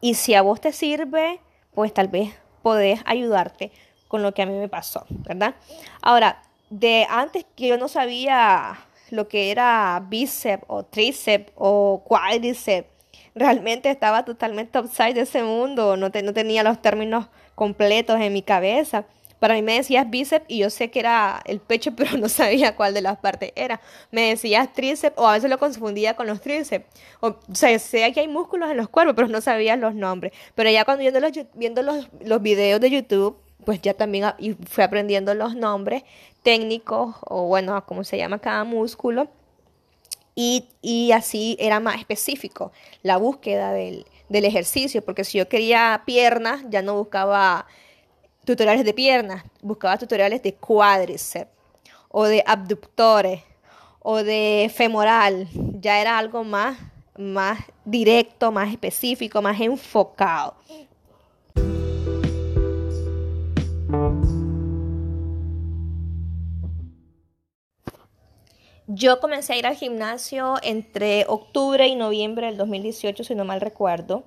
y 0.00 0.14
si 0.14 0.34
a 0.34 0.42
vos 0.42 0.60
te 0.60 0.72
sirve, 0.72 1.40
pues 1.74 1.94
tal 1.94 2.08
vez 2.08 2.34
podés 2.62 3.00
ayudarte 3.04 3.70
con 4.08 4.22
lo 4.22 4.34
que 4.34 4.42
a 4.42 4.46
mí 4.46 4.54
me 4.54 4.68
pasó, 4.68 5.04
¿verdad? 5.08 5.54
Ahora, 6.02 6.42
de 6.70 7.06
antes 7.08 7.44
que 7.54 7.68
yo 7.68 7.78
no 7.78 7.88
sabía 7.88 8.78
lo 9.10 9.28
que 9.28 9.50
era 9.50 10.02
bíceps 10.08 10.64
o 10.66 10.84
tríceps 10.84 11.52
o 11.54 12.02
cuádriceps. 12.04 12.88
Realmente 13.34 13.90
estaba 13.90 14.24
totalmente 14.24 14.78
outside 14.78 15.14
de 15.14 15.20
ese 15.22 15.42
mundo, 15.42 15.96
no, 15.96 16.08
no 16.08 16.32
tenía 16.32 16.62
los 16.62 16.80
términos 16.80 17.28
completos 17.54 18.20
en 18.20 18.32
mi 18.32 18.42
cabeza. 18.42 19.04
Para 19.38 19.54
mí 19.54 19.60
me 19.60 19.74
decías 19.74 20.08
bíceps 20.08 20.46
y 20.48 20.58
yo 20.58 20.70
sé 20.70 20.90
que 20.90 21.00
era 21.00 21.42
el 21.44 21.60
pecho, 21.60 21.92
pero 21.96 22.16
no 22.16 22.28
sabía 22.28 22.74
cuál 22.74 22.94
de 22.94 23.02
las 23.02 23.18
partes 23.18 23.52
era. 23.54 23.80
Me 24.10 24.28
decías 24.30 24.72
tríceps 24.72 25.16
o 25.18 25.28
a 25.28 25.34
veces 25.34 25.50
lo 25.50 25.58
confundía 25.58 26.14
con 26.14 26.26
los 26.26 26.40
tríceps. 26.40 26.86
O, 27.20 27.36
sea, 27.52 27.78
sé 27.78 28.12
que 28.12 28.20
hay 28.20 28.28
músculos 28.28 28.70
en 28.70 28.78
los 28.78 28.88
cuerpos, 28.88 29.14
pero 29.14 29.28
no 29.28 29.40
sabía 29.40 29.76
los 29.76 29.94
nombres. 29.94 30.32
Pero 30.54 30.70
ya 30.70 30.84
cuando 30.84 31.02
viendo 31.02 31.20
los, 31.20 31.32
viendo 31.54 31.82
los, 31.82 32.08
los 32.20 32.40
videos 32.42 32.80
de 32.80 32.90
YouTube, 32.90 33.36
pues 33.64 33.80
ya 33.82 33.94
también 33.94 34.32
y 34.38 34.52
fui 34.52 34.84
aprendiendo 34.84 35.34
los 35.34 35.56
nombres 35.56 36.04
técnicos 36.42 37.16
o 37.22 37.46
bueno, 37.46 37.84
cómo 37.86 38.04
se 38.04 38.18
llama 38.18 38.38
cada 38.38 38.64
músculo. 38.64 39.28
Y, 40.34 40.68
y 40.82 41.12
así 41.12 41.56
era 41.58 41.80
más 41.80 41.98
específico 41.98 42.70
la 43.02 43.16
búsqueda 43.16 43.72
del, 43.72 44.04
del 44.28 44.44
ejercicio, 44.44 45.02
porque 45.02 45.24
si 45.24 45.38
yo 45.38 45.48
quería 45.48 46.02
piernas, 46.04 46.62
ya 46.68 46.82
no 46.82 46.94
buscaba 46.94 47.66
tutoriales 48.44 48.84
de 48.84 48.94
piernas, 48.94 49.44
buscaba 49.62 49.96
tutoriales 49.96 50.42
de 50.42 50.54
cuádriceps 50.54 51.50
o 52.08 52.24
de 52.24 52.42
abductores 52.46 53.42
o 54.00 54.22
de 54.22 54.70
femoral, 54.72 55.48
ya 55.80 56.00
era 56.00 56.16
algo 56.16 56.44
más, 56.44 56.78
más 57.18 57.58
directo, 57.84 58.52
más 58.52 58.70
específico, 58.70 59.42
más 59.42 59.60
enfocado. 59.60 60.54
Yo 68.88 69.18
comencé 69.18 69.52
a 69.52 69.56
ir 69.56 69.66
al 69.66 69.74
gimnasio 69.74 70.54
entre 70.62 71.24
octubre 71.26 71.88
y 71.88 71.96
noviembre 71.96 72.46
del 72.46 72.56
2018, 72.56 73.24
si 73.24 73.34
no 73.34 73.44
mal 73.44 73.60
recuerdo, 73.60 74.22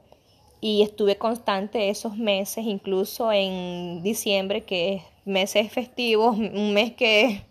y 0.60 0.82
estuve 0.82 1.18
constante 1.18 1.90
esos 1.90 2.18
meses, 2.18 2.66
incluso 2.66 3.32
en 3.32 4.04
diciembre, 4.04 4.66
que 4.66 4.96
es 4.96 5.04
meses 5.24 5.72
festivos, 5.72 6.38
un 6.38 6.74
mes 6.74 6.92
que, 6.92 7.42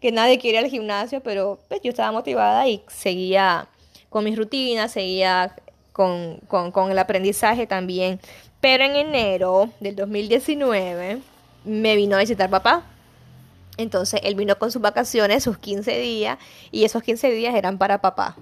que 0.00 0.12
nadie 0.12 0.38
quiere 0.38 0.60
ir 0.60 0.64
al 0.64 0.70
gimnasio, 0.70 1.22
pero 1.22 1.58
pues, 1.68 1.82
yo 1.82 1.90
estaba 1.90 2.10
motivada 2.10 2.66
y 2.68 2.82
seguía 2.88 3.68
con 4.08 4.24
mis 4.24 4.38
rutinas, 4.38 4.92
seguía 4.92 5.54
con, 5.92 6.38
con 6.48 6.90
el 6.90 6.98
aprendizaje 6.98 7.66
también. 7.66 8.18
Pero 8.62 8.82
en 8.84 8.96
enero 8.96 9.68
del 9.78 9.94
2019 9.94 11.18
me 11.66 11.96
vino 11.96 12.16
a 12.16 12.20
visitar 12.20 12.48
papá 12.48 12.93
entonces 13.76 14.20
él 14.22 14.34
vino 14.34 14.58
con 14.58 14.70
sus 14.70 14.80
vacaciones, 14.80 15.42
sus 15.42 15.58
15 15.58 15.98
días, 15.98 16.38
y 16.70 16.84
esos 16.84 17.02
15 17.02 17.30
días 17.30 17.54
eran 17.54 17.78
para 17.78 18.00
papá. 18.00 18.36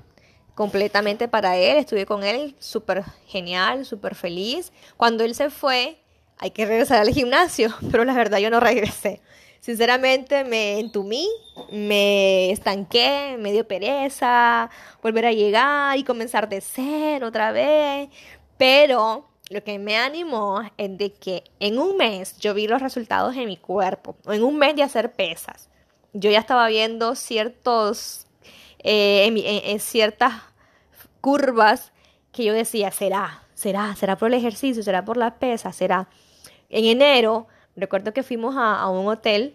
Completamente 0.54 1.28
para 1.28 1.56
él, 1.56 1.78
estuve 1.78 2.04
con 2.04 2.24
él 2.24 2.54
súper 2.58 3.04
genial, 3.26 3.86
súper 3.86 4.14
feliz. 4.14 4.72
Cuando 4.96 5.24
él 5.24 5.34
se 5.34 5.48
fue, 5.48 5.98
hay 6.38 6.50
que 6.50 6.66
regresar 6.66 7.00
al 7.00 7.08
gimnasio, 7.10 7.70
pero 7.90 8.04
la 8.04 8.14
verdad 8.14 8.38
yo 8.38 8.50
no 8.50 8.60
regresé. 8.60 9.20
Sinceramente 9.60 10.42
me 10.42 10.80
entumí, 10.80 11.28
me 11.70 12.50
estanqué, 12.50 13.36
me 13.38 13.52
dio 13.52 13.66
pereza 13.66 14.68
volver 15.00 15.26
a 15.26 15.32
llegar 15.32 15.96
y 15.96 16.02
comenzar 16.02 16.48
de 16.48 16.60
cero 16.60 17.28
otra 17.28 17.52
vez. 17.52 18.08
Pero 18.58 19.31
lo 19.52 19.62
que 19.62 19.78
me 19.78 19.98
animó 19.98 20.62
es 20.78 20.96
de 20.96 21.12
que 21.12 21.44
en 21.60 21.78
un 21.78 21.96
mes 21.96 22.38
yo 22.38 22.54
vi 22.54 22.66
los 22.66 22.80
resultados 22.80 23.36
en 23.36 23.46
mi 23.46 23.58
cuerpo, 23.58 24.16
o 24.24 24.32
en 24.32 24.42
un 24.42 24.56
mes 24.56 24.74
de 24.74 24.82
hacer 24.82 25.12
pesas. 25.12 25.68
Yo 26.14 26.30
ya 26.30 26.38
estaba 26.38 26.66
viendo 26.68 27.14
ciertos, 27.14 28.26
eh, 28.78 29.26
en, 29.66 29.80
ciertas 29.80 30.32
curvas 31.20 31.92
que 32.32 32.44
yo 32.44 32.54
decía, 32.54 32.90
será, 32.90 33.42
será, 33.54 33.94
será 33.94 34.16
por 34.16 34.28
el 34.28 34.34
ejercicio, 34.34 34.82
será 34.82 35.04
por 35.04 35.18
las 35.18 35.34
pesas, 35.34 35.76
será. 35.76 36.08
En 36.70 36.86
enero, 36.86 37.46
recuerdo 37.76 38.14
que 38.14 38.22
fuimos 38.22 38.56
a, 38.56 38.80
a 38.80 38.88
un 38.88 39.06
hotel 39.06 39.54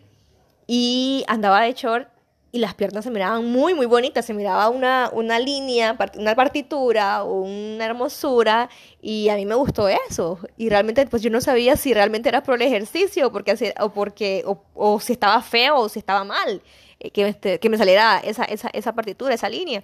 y 0.68 1.26
andaba 1.28 1.62
de 1.62 1.74
short 1.74 2.08
y 2.58 2.60
las 2.60 2.74
piernas 2.74 3.04
se 3.04 3.12
miraban 3.12 3.46
muy, 3.46 3.76
muy 3.76 3.86
bonitas, 3.86 4.26
se 4.26 4.34
miraba 4.34 4.70
una, 4.70 5.12
una 5.14 5.38
línea, 5.38 5.96
una 6.16 6.34
partitura, 6.34 7.24
una 7.24 7.86
hermosura, 7.86 8.68
y 9.00 9.30
a 9.30 9.36
mí 9.36 9.46
me 9.46 9.54
gustó 9.54 9.88
eso. 9.88 10.40
Y 10.58 10.70
realmente, 10.70 11.06
pues 11.06 11.22
yo 11.22 11.30
no 11.30 11.40
sabía 11.40 11.78
si 11.78 11.94
realmente 11.94 12.30
era 12.30 12.42
por 12.42 12.56
el 12.56 12.64
ejercicio, 12.64 13.28
o 13.28 13.32
porque, 13.32 13.76
o, 13.80 13.90
porque, 13.94 14.44
o, 14.74 15.00
si 15.00 15.14
estaba 15.14 15.40
feo, 15.44 15.76
o 15.78 15.88
si 15.88 16.00
estaba 16.00 16.24
mal, 16.24 16.64
eh, 17.00 17.12
que, 17.12 17.28
este, 17.28 17.60
que 17.60 17.70
me 17.70 17.78
saliera 17.78 18.18
esa, 18.24 18.44
esa, 18.46 18.70
esa 18.74 18.94
partitura, 18.94 19.36
esa 19.36 19.50
línea. 19.50 19.84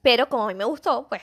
Pero 0.00 0.28
como 0.28 0.44
a 0.44 0.48
mí 0.48 0.54
me 0.54 0.64
gustó, 0.64 1.08
pues, 1.08 1.22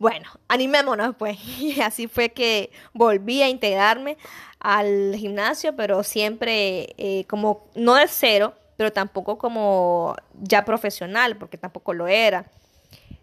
bueno, 0.00 0.28
animémonos, 0.48 1.14
pues. 1.16 1.38
Y 1.60 1.80
así 1.80 2.08
fue 2.08 2.30
que 2.30 2.72
volví 2.92 3.42
a 3.42 3.48
integrarme 3.48 4.16
al 4.58 5.14
gimnasio, 5.14 5.76
pero 5.76 6.02
siempre 6.02 6.94
eh, 6.98 7.26
como 7.28 7.68
no 7.76 7.94
de 7.94 8.08
cero, 8.08 8.54
pero 8.78 8.92
tampoco 8.92 9.38
como 9.38 10.14
ya 10.40 10.64
profesional, 10.64 11.36
porque 11.36 11.58
tampoco 11.58 11.94
lo 11.94 12.06
era, 12.06 12.46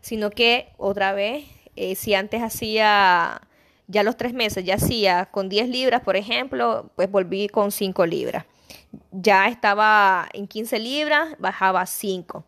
sino 0.01 0.29
que 0.29 0.67
otra 0.75 1.13
vez, 1.13 1.45
eh, 1.77 1.95
si 1.95 2.13
antes 2.13 2.43
hacía 2.43 3.41
ya 3.87 4.03
los 4.03 4.17
tres 4.17 4.33
meses, 4.33 4.65
ya 4.65 4.75
hacía 4.75 5.27
con 5.27 5.47
10 5.47 5.69
libras, 5.69 6.01
por 6.01 6.17
ejemplo, 6.17 6.91
pues 6.97 7.09
volví 7.09 7.47
con 7.47 7.71
5 7.71 8.05
libras. 8.05 8.43
Ya 9.11 9.47
estaba 9.47 10.27
en 10.33 10.45
15 10.45 10.77
libras, 10.77 11.35
bajaba 11.39 11.85
5 11.85 12.43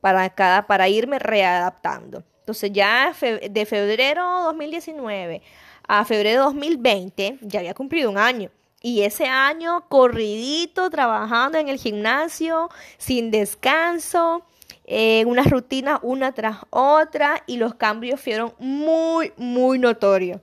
para, 0.00 0.30
cada, 0.30 0.68
para 0.68 0.88
irme 0.88 1.18
readaptando. 1.18 2.22
Entonces 2.38 2.70
ya 2.72 3.12
de 3.50 3.66
febrero 3.66 4.44
2019 4.44 5.42
a 5.88 6.04
febrero 6.04 6.44
2020 6.44 7.38
ya 7.40 7.58
había 7.58 7.74
cumplido 7.74 8.08
un 8.08 8.18
año. 8.18 8.50
Y 8.82 9.02
ese 9.02 9.26
año 9.26 9.88
corridito, 9.88 10.90
trabajando 10.90 11.58
en 11.58 11.68
el 11.68 11.78
gimnasio, 11.78 12.68
sin 12.98 13.30
descanso, 13.30 14.44
en 14.84 15.28
una 15.28 15.44
rutina 15.44 16.00
una 16.02 16.32
tras 16.32 16.58
otra 16.70 17.44
y 17.46 17.56
los 17.56 17.74
cambios 17.74 18.20
fueron 18.20 18.54
muy, 18.58 19.32
muy 19.36 19.78
notorios. 19.78 20.40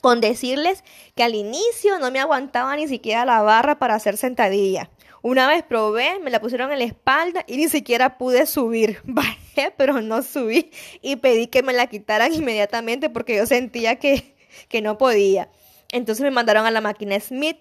Con 0.00 0.20
decirles 0.20 0.82
que 1.14 1.24
al 1.24 1.34
inicio 1.34 1.98
no 1.98 2.10
me 2.10 2.20
aguantaba 2.20 2.76
ni 2.76 2.88
siquiera 2.88 3.24
la 3.24 3.42
barra 3.42 3.78
para 3.78 3.94
hacer 3.94 4.16
sentadilla. 4.16 4.90
Una 5.20 5.46
vez 5.46 5.62
probé, 5.62 6.18
me 6.20 6.30
la 6.30 6.40
pusieron 6.40 6.72
en 6.72 6.80
la 6.80 6.84
espalda 6.84 7.44
y 7.46 7.56
ni 7.56 7.68
siquiera 7.68 8.18
pude 8.18 8.46
subir. 8.46 8.98
Bajé, 9.04 9.72
pero 9.76 10.00
no 10.00 10.22
subí 10.22 10.70
y 11.00 11.16
pedí 11.16 11.48
que 11.48 11.62
me 11.62 11.72
la 11.72 11.86
quitaran 11.86 12.32
inmediatamente 12.32 13.10
porque 13.10 13.36
yo 13.36 13.46
sentía 13.46 13.96
que, 13.96 14.34
que 14.68 14.82
no 14.82 14.98
podía. 14.98 15.48
Entonces 15.92 16.22
me 16.22 16.30
mandaron 16.30 16.66
a 16.66 16.70
la 16.70 16.80
máquina 16.80 17.18
Smith 17.20 17.58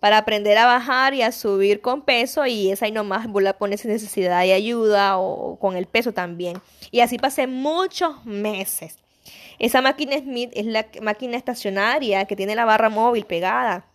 para 0.00 0.18
aprender 0.18 0.56
a 0.58 0.66
bajar 0.66 1.14
y 1.14 1.22
a 1.22 1.32
subir 1.32 1.80
con 1.80 2.02
peso 2.02 2.46
y 2.46 2.70
esa 2.70 2.86
ahí 2.86 2.92
nomás 2.92 3.26
vos 3.26 3.42
la 3.42 3.58
pones 3.58 3.84
necesidad 3.84 4.40
de 4.42 4.52
ayuda 4.52 5.18
o 5.18 5.58
con 5.58 5.76
el 5.76 5.86
peso 5.86 6.12
también. 6.12 6.60
Y 6.90 7.00
así 7.00 7.18
pasé 7.18 7.46
muchos 7.46 8.24
meses. 8.24 8.98
Esa 9.58 9.82
máquina 9.82 10.16
Smith 10.18 10.50
es 10.54 10.66
la 10.66 10.86
máquina 11.02 11.36
estacionaria 11.36 12.24
que 12.26 12.36
tiene 12.36 12.54
la 12.54 12.64
barra 12.64 12.90
móvil 12.90 13.24
pegada, 13.24 13.86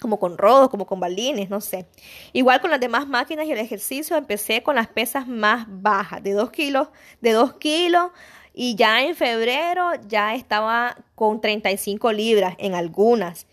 como 0.00 0.18
con 0.18 0.38
rodos, 0.38 0.70
como 0.70 0.86
con 0.86 1.00
balines, 1.00 1.50
no 1.50 1.60
sé. 1.60 1.86
Igual 2.32 2.60
con 2.60 2.70
las 2.70 2.80
demás 2.80 3.08
máquinas 3.08 3.46
y 3.46 3.52
el 3.52 3.58
ejercicio 3.58 4.16
empecé 4.16 4.62
con 4.62 4.76
las 4.76 4.86
pesas 4.86 5.26
más 5.26 5.66
bajas, 5.68 6.22
de 6.22 6.32
2 6.32 6.50
kilos, 6.50 6.88
de 7.20 7.32
2 7.32 7.54
kilos. 7.54 8.10
Y 8.54 8.74
ya 8.76 9.02
en 9.02 9.14
febrero 9.14 9.90
ya 10.08 10.34
estaba 10.34 10.96
con 11.14 11.40
35 11.40 12.12
libras 12.12 12.54
en 12.58 12.74
algunas. 12.74 13.46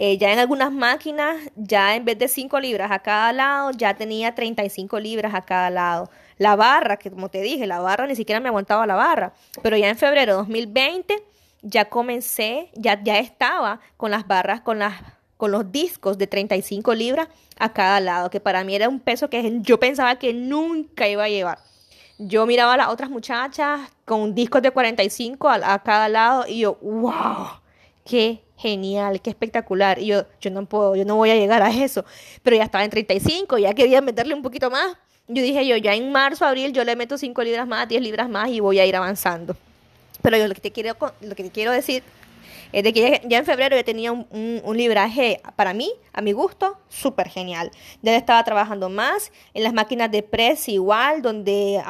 Eh, 0.00 0.16
ya 0.16 0.32
en 0.32 0.38
algunas 0.38 0.70
máquinas, 0.70 1.50
ya 1.56 1.96
en 1.96 2.04
vez 2.04 2.16
de 2.16 2.28
5 2.28 2.60
libras 2.60 2.92
a 2.92 3.00
cada 3.00 3.32
lado, 3.32 3.72
ya 3.72 3.94
tenía 3.94 4.32
35 4.32 5.00
libras 5.00 5.34
a 5.34 5.42
cada 5.42 5.70
lado. 5.70 6.08
La 6.36 6.54
barra, 6.54 6.98
que 6.98 7.10
como 7.10 7.30
te 7.30 7.42
dije, 7.42 7.66
la 7.66 7.80
barra 7.80 8.06
ni 8.06 8.14
siquiera 8.14 8.40
me 8.40 8.48
aguantaba 8.48 8.86
la 8.86 8.94
barra. 8.94 9.32
Pero 9.60 9.76
ya 9.76 9.88
en 9.88 9.96
febrero 9.96 10.32
de 10.32 10.36
2020 10.38 11.20
ya 11.62 11.86
comencé, 11.86 12.70
ya, 12.74 13.02
ya 13.02 13.18
estaba 13.18 13.80
con 13.96 14.12
las 14.12 14.28
barras, 14.28 14.60
con 14.60 14.78
las 14.78 14.94
con 15.36 15.52
los 15.52 15.70
discos 15.70 16.18
de 16.18 16.26
35 16.26 16.94
libras 16.94 17.28
a 17.58 17.72
cada 17.72 18.00
lado, 18.00 18.28
que 18.28 18.40
para 18.40 18.64
mí 18.64 18.74
era 18.74 18.88
un 18.88 18.98
peso 18.98 19.30
que 19.30 19.58
yo 19.62 19.78
pensaba 19.78 20.16
que 20.16 20.34
nunca 20.34 21.08
iba 21.08 21.24
a 21.24 21.28
llevar. 21.28 21.58
Yo 22.18 22.44
miraba 22.44 22.74
a 22.74 22.76
las 22.76 22.88
otras 22.88 23.08
muchachas 23.08 23.80
con 24.04 24.34
discos 24.34 24.62
de 24.62 24.72
45 24.72 25.48
a, 25.48 25.74
a 25.74 25.82
cada 25.82 26.08
lado 26.08 26.44
y 26.48 26.60
yo, 26.60 26.76
wow, 26.82 27.46
qué 28.04 28.42
genial, 28.58 29.22
qué 29.22 29.30
espectacular. 29.30 29.98
Y 29.98 30.06
yo, 30.06 30.24
yo 30.40 30.50
no 30.50 30.66
puedo, 30.66 30.96
yo 30.96 31.04
no 31.04 31.16
voy 31.16 31.30
a 31.30 31.36
llegar 31.36 31.62
a 31.62 31.70
eso. 31.70 32.04
Pero 32.42 32.56
ya 32.56 32.64
estaba 32.64 32.84
en 32.84 32.90
35, 32.90 33.58
ya 33.58 33.72
quería 33.74 34.00
meterle 34.00 34.34
un 34.34 34.42
poquito 34.42 34.70
más. 34.70 34.96
Yo 35.28 35.42
dije 35.42 35.66
yo, 35.66 35.76
ya 35.76 35.94
en 35.94 36.10
marzo, 36.10 36.44
abril, 36.44 36.72
yo 36.72 36.84
le 36.84 36.96
meto 36.96 37.18
5 37.18 37.42
libras 37.42 37.66
más, 37.66 37.88
10 37.88 38.02
libras 38.02 38.28
más 38.28 38.48
y 38.50 38.60
voy 38.60 38.78
a 38.80 38.86
ir 38.86 38.96
avanzando. 38.96 39.56
Pero 40.22 40.36
yo 40.36 40.48
lo 40.48 40.54
que 40.54 40.60
te 40.60 40.72
quiero, 40.72 40.96
lo 41.20 41.34
que 41.34 41.44
te 41.44 41.50
quiero 41.50 41.70
decir 41.70 42.02
Es 42.72 42.84
de 42.84 42.92
que 42.92 43.22
ya, 43.24 43.38
en 43.38 43.44
febrero 43.44 43.76
yo 43.76 43.84
tenía 43.84 44.12
un, 44.12 44.76
libraje, 44.76 45.40
para 45.56 45.72
mí, 45.72 45.90
a 46.12 46.20
mi 46.20 46.32
gusto, 46.32 46.78
súper 46.88 47.28
genial. 47.28 47.70
Ya 48.02 48.16
estaba 48.16 48.42
trabajando 48.44 48.88
más 48.90 49.32
en 49.54 49.62
las 49.62 49.72
máquinas 49.72 50.10
de 50.10 50.22
press 50.22 50.68
igual, 50.68 51.22
donde 51.22 51.82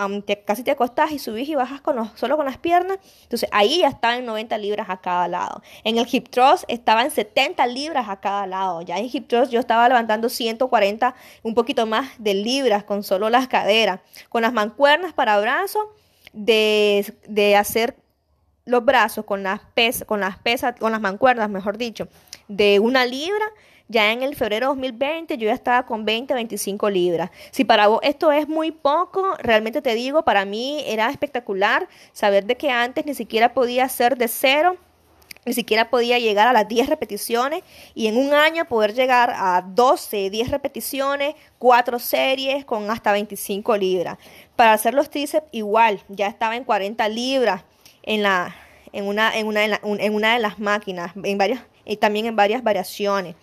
casi 0.46 0.62
te 0.62 0.70
acostás 0.70 1.12
y 1.12 1.18
subís 1.18 1.48
y 1.48 1.54
bajas 1.54 1.80
con 1.80 2.16
solo 2.16 2.36
con 2.36 2.46
las 2.46 2.58
piernas. 2.58 2.98
Entonces 3.22 3.48
ahí 3.52 3.80
ya 3.80 3.88
estaba 3.88 4.16
en 4.16 4.26
90 4.26 4.56
libras 4.58 4.88
a 4.88 5.00
cada 5.00 5.28
lado. 5.28 5.62
En 5.84 5.98
el 5.98 6.06
hip 6.10 6.28
thrust 6.28 6.64
estaba 6.68 7.02
en 7.02 7.10
70 7.10 7.66
libras 7.66 8.08
a 8.08 8.20
cada 8.20 8.46
lado. 8.46 8.82
Ya 8.82 8.98
en 8.98 9.08
hip 9.12 9.28
thrust 9.28 9.52
yo 9.52 9.60
estaba 9.60 9.88
levantando 9.88 10.28
140, 10.28 11.14
un 11.42 11.54
poquito 11.54 11.86
más 11.86 12.10
de 12.18 12.34
libras 12.34 12.84
con 12.84 13.02
solo 13.02 13.30
las 13.30 13.48
caderas. 13.48 14.00
Con 14.28 14.42
las 14.42 14.52
mancuernas 14.52 15.12
para 15.12 15.40
brazos, 15.40 15.82
de, 16.32 17.14
de 17.26 17.56
hacer 17.56 17.96
los 18.68 18.84
brazos 18.84 19.24
con 19.24 19.42
las 19.42 19.60
pesas, 19.72 20.06
con 20.06 20.20
las 20.20 20.38
pesas, 20.38 20.74
con 20.78 20.92
las 20.92 21.00
mancuernas, 21.00 21.48
mejor 21.48 21.78
dicho, 21.78 22.06
de 22.48 22.78
una 22.78 23.06
libra, 23.06 23.46
ya 23.88 24.12
en 24.12 24.22
el 24.22 24.36
febrero 24.36 24.66
2020 24.68 25.38
yo 25.38 25.46
ya 25.46 25.54
estaba 25.54 25.86
con 25.86 26.04
20, 26.04 26.34
25 26.34 26.90
libras. 26.90 27.30
Si 27.50 27.64
para 27.64 27.86
vos 27.86 28.00
esto 28.02 28.30
es 28.30 28.46
muy 28.46 28.70
poco, 28.70 29.36
realmente 29.38 29.80
te 29.80 29.94
digo, 29.94 30.22
para 30.22 30.44
mí 30.44 30.82
era 30.86 31.08
espectacular 31.08 31.88
saber 32.12 32.44
de 32.44 32.58
que 32.58 32.70
antes 32.70 33.06
ni 33.06 33.14
siquiera 33.14 33.54
podía 33.54 33.86
hacer 33.86 34.18
de 34.18 34.28
cero, 34.28 34.76
ni 35.46 35.54
siquiera 35.54 35.88
podía 35.88 36.18
llegar 36.18 36.46
a 36.46 36.52
las 36.52 36.68
10 36.68 36.90
repeticiones 36.90 37.62
y 37.94 38.08
en 38.08 38.18
un 38.18 38.34
año 38.34 38.66
poder 38.66 38.92
llegar 38.92 39.32
a 39.34 39.62
12, 39.62 40.28
10 40.28 40.50
repeticiones, 40.50 41.34
4 41.58 41.98
series 41.98 42.66
con 42.66 42.90
hasta 42.90 43.12
25 43.12 43.78
libras. 43.78 44.18
Para 44.56 44.74
hacer 44.74 44.92
los 44.92 45.08
tríceps 45.08 45.48
igual, 45.52 46.02
ya 46.08 46.26
estaba 46.26 46.54
en 46.54 46.64
40 46.64 47.08
libras 47.08 47.64
en, 48.08 48.22
la, 48.22 48.56
en, 48.92 49.06
una, 49.06 49.36
en, 49.36 49.46
una, 49.46 50.32
de 50.32 50.38
las 50.38 50.58
máquinas, 50.58 51.12
en 51.22 51.36
varias, 51.36 51.60
y 51.84 51.98
también 51.98 52.24
en 52.24 52.36
varias 52.36 52.64
variaciones. 52.64 53.36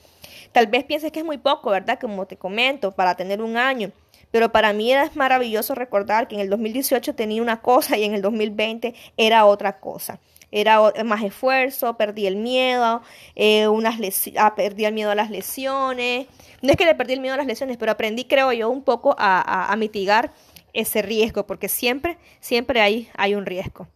Tal 0.51 0.65
vez 0.67 0.84
pienses 0.84 1.12
que 1.12 1.19
es 1.19 1.25
muy 1.25 1.38
poco, 1.38 1.69
¿verdad? 1.69 2.00
Como 2.01 2.25
te 2.25 2.36
comento, 2.36 2.91
para 2.91 3.15
tener 3.15 3.41
un 3.41 3.57
año. 3.57 3.91
Pero 4.31 4.51
para 4.51 4.74
mí 4.74 4.91
era 4.91 5.10
maravilloso 5.13 5.75
recordar 5.75 6.27
que 6.27 6.36
en 6.36 6.41
el 6.41 6.50
2018 6.50 7.13
tenía 7.13 7.43
una 7.43 7.62
cosa 7.62 7.95
y 7.95 8.05
en 8.05 8.15
el 8.15 8.24
2020 8.24 8.95
era 9.17 9.45
otra 9.45 9.79
cosa. 9.79 10.19
Era 10.51 10.79
más 11.03 11.24
esfuerzo, 11.24 11.95
perdí 11.95 12.25
el 12.25 12.36
miedo, 12.36 13.03
eh, 13.36 13.67
unas 13.67 14.00
ah, 14.38 14.55
perdí 14.55 14.86
el 14.86 14.93
miedo 14.93 15.12
a 15.12 15.15
las 15.15 15.29
lesiones. 15.29 16.25
No 16.63 16.72
es 16.72 16.77
que 16.77 16.86
le 16.86 16.95
perdí 16.95 17.13
el 17.13 17.19
miedo 17.19 17.36
a 17.36 17.38
las 17.38 17.45
lesiones, 17.45 17.77
pero 17.77 17.91
aprendí, 17.91 18.25
creo 18.25 18.51
yo, 18.51 18.69
un 18.69 18.81
poco 18.81 19.15
a, 19.19 19.72
a, 19.72 19.75
mitigar 19.75 20.31
ese 20.74 21.03
riesgo, 21.03 21.45
porque 21.45 21.69
siempre, 21.69 22.17
siempre 22.39 22.81
hay, 22.81 23.10
hay 23.15 23.36
un 23.36 23.45
riesgo. 23.45 23.88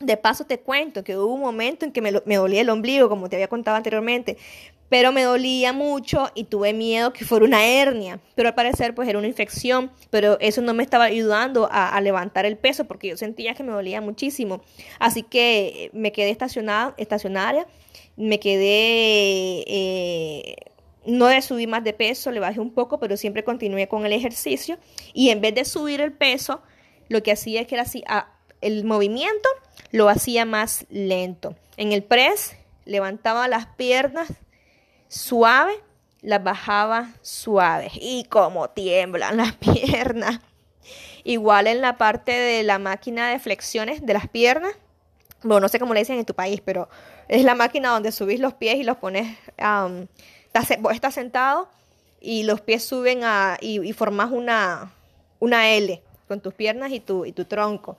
De 0.00 0.16
paso 0.18 0.44
te 0.44 0.60
cuento 0.60 1.04
que 1.04 1.16
hubo 1.16 1.32
un 1.32 1.40
momento 1.40 1.86
en 1.86 1.92
que 1.92 2.02
me, 2.02 2.12
dolía 2.12 2.60
el 2.60 2.68
ombligo, 2.68 3.08
como 3.08 3.30
te 3.30 3.36
había 3.36 3.48
contado 3.48 3.78
anteriormente, 3.78 4.36
pero 4.88 5.10
me 5.10 5.22
dolía 5.22 5.72
mucho 5.72 6.30
y 6.34 6.44
tuve 6.44 6.74
miedo 6.74 7.12
que 7.14 7.24
fuera 7.24 7.46
una 7.46 7.66
hernia, 7.66 8.20
pero 8.34 8.48
al 8.48 8.54
parecer 8.54 8.94
pues 8.94 9.08
era 9.08 9.18
una 9.18 9.26
infección, 9.26 9.90
pero 10.10 10.38
eso 10.40 10.60
no 10.60 10.74
me 10.74 10.82
estaba 10.82 11.04
ayudando 11.04 11.68
a, 11.72 11.98
levantar 12.02 12.44
el 12.44 12.58
peso 12.58 12.84
porque 12.84 13.08
yo 13.08 13.16
sentía 13.16 13.54
que 13.54 13.62
me 13.62 13.72
dolía 13.72 14.00
muchísimo, 14.02 14.62
así 14.98 15.22
que 15.22 15.90
me 15.92 16.12
quedé 16.12 16.30
estacionada, 16.30 16.94
estacionaria, 16.98 17.66
me 18.16 18.38
quedé, 18.38 19.64
eh, 19.66 20.56
no 21.06 21.26
de 21.26 21.40
subir 21.40 21.68
más 21.68 21.82
de 21.84 21.94
peso, 21.94 22.30
le 22.30 22.40
bajé 22.40 22.60
un 22.60 22.72
poco, 22.72 23.00
pero 23.00 23.16
siempre 23.16 23.44
continué 23.44 23.88
con 23.88 24.04
el 24.04 24.12
ejercicio 24.12 24.78
y 25.14 25.30
en 25.30 25.40
vez 25.40 25.54
de 25.54 25.64
subir 25.64 26.00
el 26.02 26.12
peso, 26.12 26.60
lo 27.08 27.22
que 27.22 27.32
hacía 27.32 27.60
es 27.60 27.66
que 27.66 27.76
era 27.76 27.82
así, 27.82 28.04
el 28.60 28.84
movimiento 28.84 29.48
lo 29.92 30.08
hacía 30.08 30.44
más 30.44 30.86
lento. 30.90 31.56
En 31.76 31.92
el 31.92 32.02
press 32.02 32.56
levantaba 32.84 33.48
las 33.48 33.66
piernas 33.66 34.32
suave, 35.08 35.74
las 36.22 36.42
bajaba 36.42 37.12
suave. 37.22 37.90
Y 37.94 38.24
como 38.24 38.70
tiemblan 38.70 39.36
las 39.36 39.52
piernas. 39.56 40.40
Igual 41.24 41.66
en 41.66 41.80
la 41.80 41.98
parte 41.98 42.32
de 42.32 42.62
la 42.62 42.78
máquina 42.78 43.30
de 43.30 43.38
flexiones 43.38 44.04
de 44.04 44.14
las 44.14 44.28
piernas. 44.28 44.72
Bueno, 45.42 45.60
no 45.60 45.68
sé 45.68 45.78
cómo 45.78 45.94
le 45.94 46.00
dicen 46.00 46.18
en 46.18 46.24
tu 46.24 46.34
país, 46.34 46.60
pero 46.64 46.88
es 47.28 47.44
la 47.44 47.54
máquina 47.54 47.90
donde 47.90 48.12
subís 48.12 48.40
los 48.40 48.54
pies 48.54 48.76
y 48.76 48.84
los 48.84 48.96
pones. 48.96 49.36
estás, 50.52 51.14
sentado 51.14 51.68
y 52.20 52.44
los 52.44 52.60
pies 52.60 52.84
suben 52.84 53.24
a, 53.24 53.58
y, 53.60 53.80
y 53.86 53.92
formas 53.92 54.30
una, 54.30 54.92
una 55.38 55.70
L 55.70 56.02
con 56.28 56.40
tus 56.40 56.54
piernas 56.54 56.92
y 56.92 57.00
tu, 57.00 57.24
y 57.24 57.32
tu 57.32 57.44
tronco. 57.44 57.96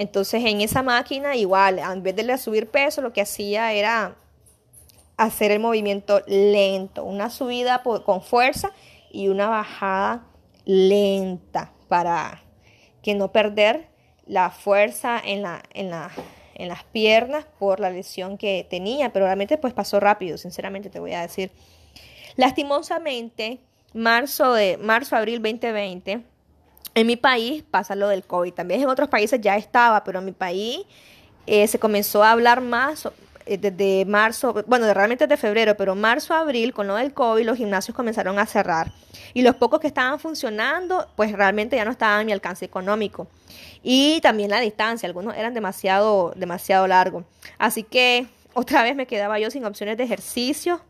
Entonces 0.00 0.42
en 0.46 0.62
esa 0.62 0.82
máquina 0.82 1.36
igual, 1.36 1.78
en 1.78 2.02
vez 2.02 2.16
de 2.16 2.38
subir 2.38 2.70
peso, 2.70 3.02
lo 3.02 3.12
que 3.12 3.20
hacía 3.20 3.74
era 3.74 4.16
hacer 5.18 5.50
el 5.50 5.60
movimiento 5.60 6.22
lento, 6.26 7.04
una 7.04 7.28
subida 7.28 7.82
con 7.82 8.22
fuerza 8.22 8.72
y 9.12 9.28
una 9.28 9.50
bajada 9.50 10.24
lenta 10.64 11.74
para 11.88 12.42
que 13.02 13.14
no 13.14 13.30
perder 13.30 13.88
la 14.24 14.48
fuerza 14.48 15.20
en, 15.22 15.42
la, 15.42 15.62
en, 15.74 15.90
la, 15.90 16.10
en 16.54 16.68
las 16.68 16.82
piernas 16.84 17.44
por 17.58 17.78
la 17.78 17.90
lesión 17.90 18.38
que 18.38 18.66
tenía, 18.70 19.12
pero 19.12 19.26
realmente 19.26 19.58
pues 19.58 19.74
pasó 19.74 20.00
rápido, 20.00 20.38
sinceramente 20.38 20.88
te 20.88 20.98
voy 20.98 21.12
a 21.12 21.20
decir. 21.20 21.50
Lastimosamente, 22.36 23.58
marzo 23.92 24.54
de 24.54 24.78
marzo 24.78 25.14
abril 25.14 25.42
2020 25.42 26.22
en 26.94 27.06
mi 27.06 27.16
país 27.16 27.62
pasa 27.70 27.94
lo 27.94 28.08
del 28.08 28.24
COVID. 28.24 28.52
También 28.52 28.80
en 28.80 28.88
otros 28.88 29.08
países 29.08 29.40
ya 29.40 29.56
estaba, 29.56 30.04
pero 30.04 30.18
en 30.18 30.24
mi 30.24 30.32
país 30.32 30.80
eh, 31.46 31.66
se 31.66 31.78
comenzó 31.78 32.22
a 32.22 32.32
hablar 32.32 32.60
más 32.60 33.08
eh, 33.46 33.58
desde 33.58 34.04
marzo, 34.04 34.54
bueno, 34.66 34.92
realmente 34.92 35.26
desde 35.26 35.40
febrero, 35.40 35.76
pero 35.76 35.94
marzo, 35.94 36.34
abril, 36.34 36.72
con 36.72 36.86
lo 36.86 36.96
del 36.96 37.12
COVID, 37.12 37.44
los 37.44 37.56
gimnasios 37.56 37.96
comenzaron 37.96 38.38
a 38.38 38.46
cerrar. 38.46 38.92
Y 39.34 39.42
los 39.42 39.56
pocos 39.56 39.80
que 39.80 39.86
estaban 39.86 40.18
funcionando, 40.18 41.08
pues 41.16 41.32
realmente 41.32 41.76
ya 41.76 41.84
no 41.84 41.90
estaban 41.90 42.20
a 42.20 42.24
mi 42.24 42.32
alcance 42.32 42.64
económico. 42.64 43.26
Y 43.82 44.20
también 44.20 44.50
la 44.50 44.60
distancia, 44.60 45.06
algunos 45.06 45.36
eran 45.36 45.54
demasiado, 45.54 46.32
demasiado 46.36 46.86
largos. 46.86 47.24
Así 47.58 47.82
que 47.82 48.26
otra 48.54 48.82
vez 48.82 48.94
me 48.94 49.06
quedaba 49.06 49.38
yo 49.38 49.50
sin 49.50 49.64
opciones 49.64 49.96
de 49.96 50.04
ejercicio, 50.04 50.80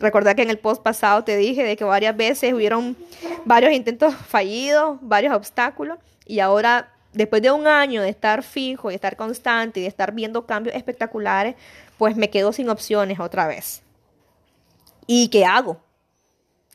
Recordar 0.00 0.36
que 0.36 0.42
en 0.42 0.50
el 0.50 0.58
post 0.58 0.82
pasado 0.82 1.24
te 1.24 1.36
dije 1.36 1.64
de 1.64 1.76
que 1.76 1.82
varias 1.82 2.16
veces 2.16 2.52
hubieron 2.52 2.96
varios 3.44 3.72
intentos 3.72 4.14
fallidos, 4.14 4.98
varios 5.00 5.34
obstáculos, 5.34 5.98
y 6.24 6.38
ahora, 6.38 6.92
después 7.12 7.42
de 7.42 7.50
un 7.50 7.66
año 7.66 8.02
de 8.02 8.08
estar 8.08 8.44
fijo, 8.44 8.90
de 8.90 8.94
estar 8.94 9.16
constante 9.16 9.80
y 9.80 9.82
de 9.82 9.88
estar 9.88 10.12
viendo 10.12 10.46
cambios 10.46 10.76
espectaculares, 10.76 11.56
pues 11.96 12.16
me 12.16 12.30
quedo 12.30 12.52
sin 12.52 12.68
opciones 12.68 13.18
otra 13.18 13.48
vez. 13.48 13.82
¿Y 15.06 15.28
qué 15.28 15.44
hago? 15.44 15.80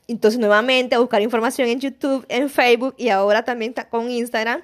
Entonces 0.08 0.38
nuevamente 0.38 0.96
a 0.96 1.00
buscar 1.00 1.22
información 1.22 1.70
en 1.70 1.80
YouTube, 1.80 2.26
en 2.28 2.50
Facebook 2.50 2.94
y 2.98 3.08
ahora 3.08 3.46
también 3.46 3.74
con 3.90 4.10
Instagram. 4.10 4.64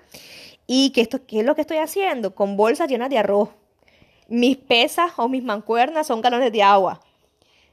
¿Y 0.67 0.89
qué, 0.89 1.01
esto, 1.01 1.25
qué 1.25 1.39
es 1.39 1.45
lo 1.45 1.55
que 1.55 1.61
estoy 1.61 1.77
haciendo? 1.77 2.35
Con 2.35 2.57
bolsas 2.57 2.89
llenas 2.89 3.09
de 3.09 3.19
arroz. 3.19 3.49
Mis 4.27 4.57
pesas 4.57 5.11
o 5.15 5.29
mis 5.29 5.43
mancuernas 5.43 6.07
son 6.07 6.21
galones 6.21 6.51
de 6.51 6.61
agua 6.61 6.99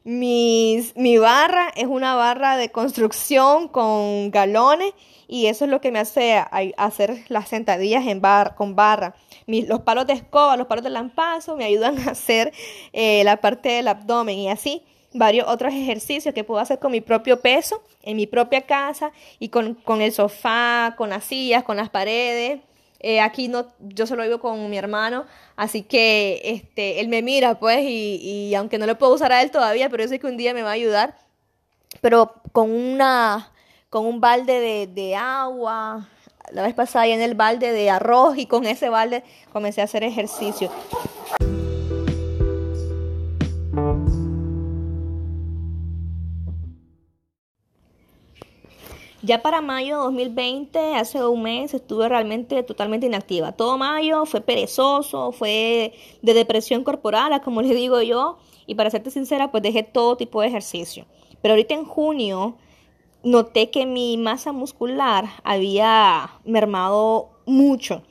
mi 0.06 1.18
barra 1.18 1.72
es 1.74 1.86
una 1.86 2.14
barra 2.14 2.56
de 2.56 2.70
construcción 2.70 3.68
con 3.68 4.30
galones 4.30 4.92
y 5.28 5.46
eso 5.46 5.64
es 5.64 5.70
lo 5.70 5.80
que 5.80 5.90
me 5.90 5.98
hace 5.98 6.42
hacer 6.76 7.24
las 7.28 7.48
sentadillas 7.48 8.06
en 8.06 8.20
bar, 8.20 8.54
con 8.54 8.76
barra. 8.76 9.14
los 9.46 9.80
palos 9.80 10.06
de 10.06 10.12
escoba, 10.12 10.56
los 10.56 10.66
palos 10.66 10.84
de 10.84 10.90
lampazo 10.90 11.56
me 11.56 11.64
ayudan 11.64 11.98
a 12.06 12.12
hacer 12.12 12.52
eh, 12.92 13.24
la 13.24 13.38
parte 13.38 13.70
del 13.70 13.88
abdomen 13.88 14.38
y 14.38 14.48
así 14.48 14.82
varios 15.12 15.48
otros 15.48 15.72
ejercicios 15.72 16.34
que 16.34 16.44
puedo 16.44 16.60
hacer 16.60 16.78
con 16.78 16.92
mi 16.92 17.00
propio 17.00 17.40
peso 17.40 17.82
en 18.02 18.16
mi 18.16 18.26
propia 18.26 18.62
casa 18.62 19.12
y 19.38 19.48
con, 19.48 19.74
con 19.74 20.00
el 20.00 20.12
sofá, 20.12 20.94
con 20.96 21.10
las 21.10 21.24
sillas, 21.24 21.64
con 21.64 21.76
las 21.76 21.90
paredes. 21.90 22.60
Eh, 23.00 23.20
aquí 23.20 23.48
no, 23.48 23.66
yo 23.80 24.06
solo 24.06 24.22
vivo 24.22 24.40
con 24.40 24.68
mi 24.70 24.78
hermano, 24.78 25.26
así 25.54 25.82
que 25.82 26.40
este, 26.44 27.00
él 27.00 27.08
me 27.08 27.22
mira, 27.22 27.58
pues, 27.58 27.80
y, 27.82 28.16
y, 28.22 28.54
aunque 28.54 28.78
no 28.78 28.86
lo 28.86 28.98
puedo 28.98 29.14
usar 29.14 29.32
a 29.32 29.42
él 29.42 29.50
todavía, 29.50 29.88
pero 29.90 30.02
yo 30.02 30.08
sé 30.08 30.18
que 30.18 30.26
un 30.26 30.36
día 30.36 30.54
me 30.54 30.62
va 30.62 30.70
a 30.70 30.72
ayudar. 30.72 31.16
Pero 32.00 32.34
con 32.52 32.70
una, 32.70 33.52
con 33.90 34.06
un 34.06 34.20
balde 34.20 34.60
de, 34.60 34.86
de 34.86 35.16
agua, 35.16 36.08
la 36.52 36.62
vez 36.62 36.74
pasada 36.74 37.06
en 37.06 37.22
el 37.22 37.34
balde 37.34 37.72
de 37.72 37.90
arroz 37.90 38.38
y 38.38 38.46
con 38.46 38.66
ese 38.66 38.88
balde 38.88 39.24
comencé 39.52 39.80
a 39.80 39.84
hacer 39.84 40.02
ejercicio. 40.04 40.70
Ya 49.26 49.42
para 49.42 49.60
mayo 49.60 49.96
de 49.96 50.04
2020, 50.04 50.94
hace 50.94 51.26
un 51.26 51.42
mes, 51.42 51.74
estuve 51.74 52.08
realmente 52.08 52.62
totalmente 52.62 53.06
inactiva. 53.06 53.50
Todo 53.50 53.76
mayo 53.76 54.24
fue 54.24 54.40
perezoso, 54.40 55.32
fue 55.32 55.94
de 56.22 56.32
depresión 56.32 56.84
corporal, 56.84 57.40
como 57.44 57.60
les 57.60 57.74
digo 57.74 58.00
yo. 58.02 58.38
Y 58.68 58.76
para 58.76 58.88
serte 58.88 59.10
sincera, 59.10 59.50
pues 59.50 59.64
dejé 59.64 59.82
todo 59.82 60.16
tipo 60.16 60.40
de 60.40 60.46
ejercicio. 60.46 61.06
Pero 61.42 61.54
ahorita 61.54 61.74
en 61.74 61.84
junio 61.86 62.56
noté 63.24 63.70
que 63.70 63.84
mi 63.84 64.16
masa 64.16 64.52
muscular 64.52 65.24
había 65.42 66.30
mermado 66.44 67.30
mucho. 67.46 68.02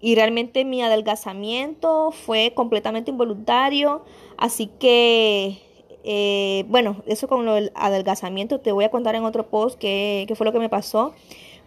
y 0.00 0.14
realmente 0.14 0.64
mi 0.64 0.82
adelgazamiento 0.82 2.10
fue 2.12 2.52
completamente 2.54 3.10
involuntario, 3.10 4.02
así 4.38 4.66
que, 4.78 5.58
eh, 6.04 6.64
bueno, 6.68 7.02
eso 7.06 7.28
con 7.28 7.44
lo 7.44 7.54
del 7.54 7.72
adelgazamiento 7.74 8.60
te 8.60 8.72
voy 8.72 8.84
a 8.84 8.90
contar 8.90 9.14
en 9.14 9.24
otro 9.24 9.48
post 9.48 9.78
qué, 9.78 10.32
fue 10.36 10.46
lo 10.46 10.52
que 10.52 10.58
me 10.58 10.68
pasó. 10.68 11.14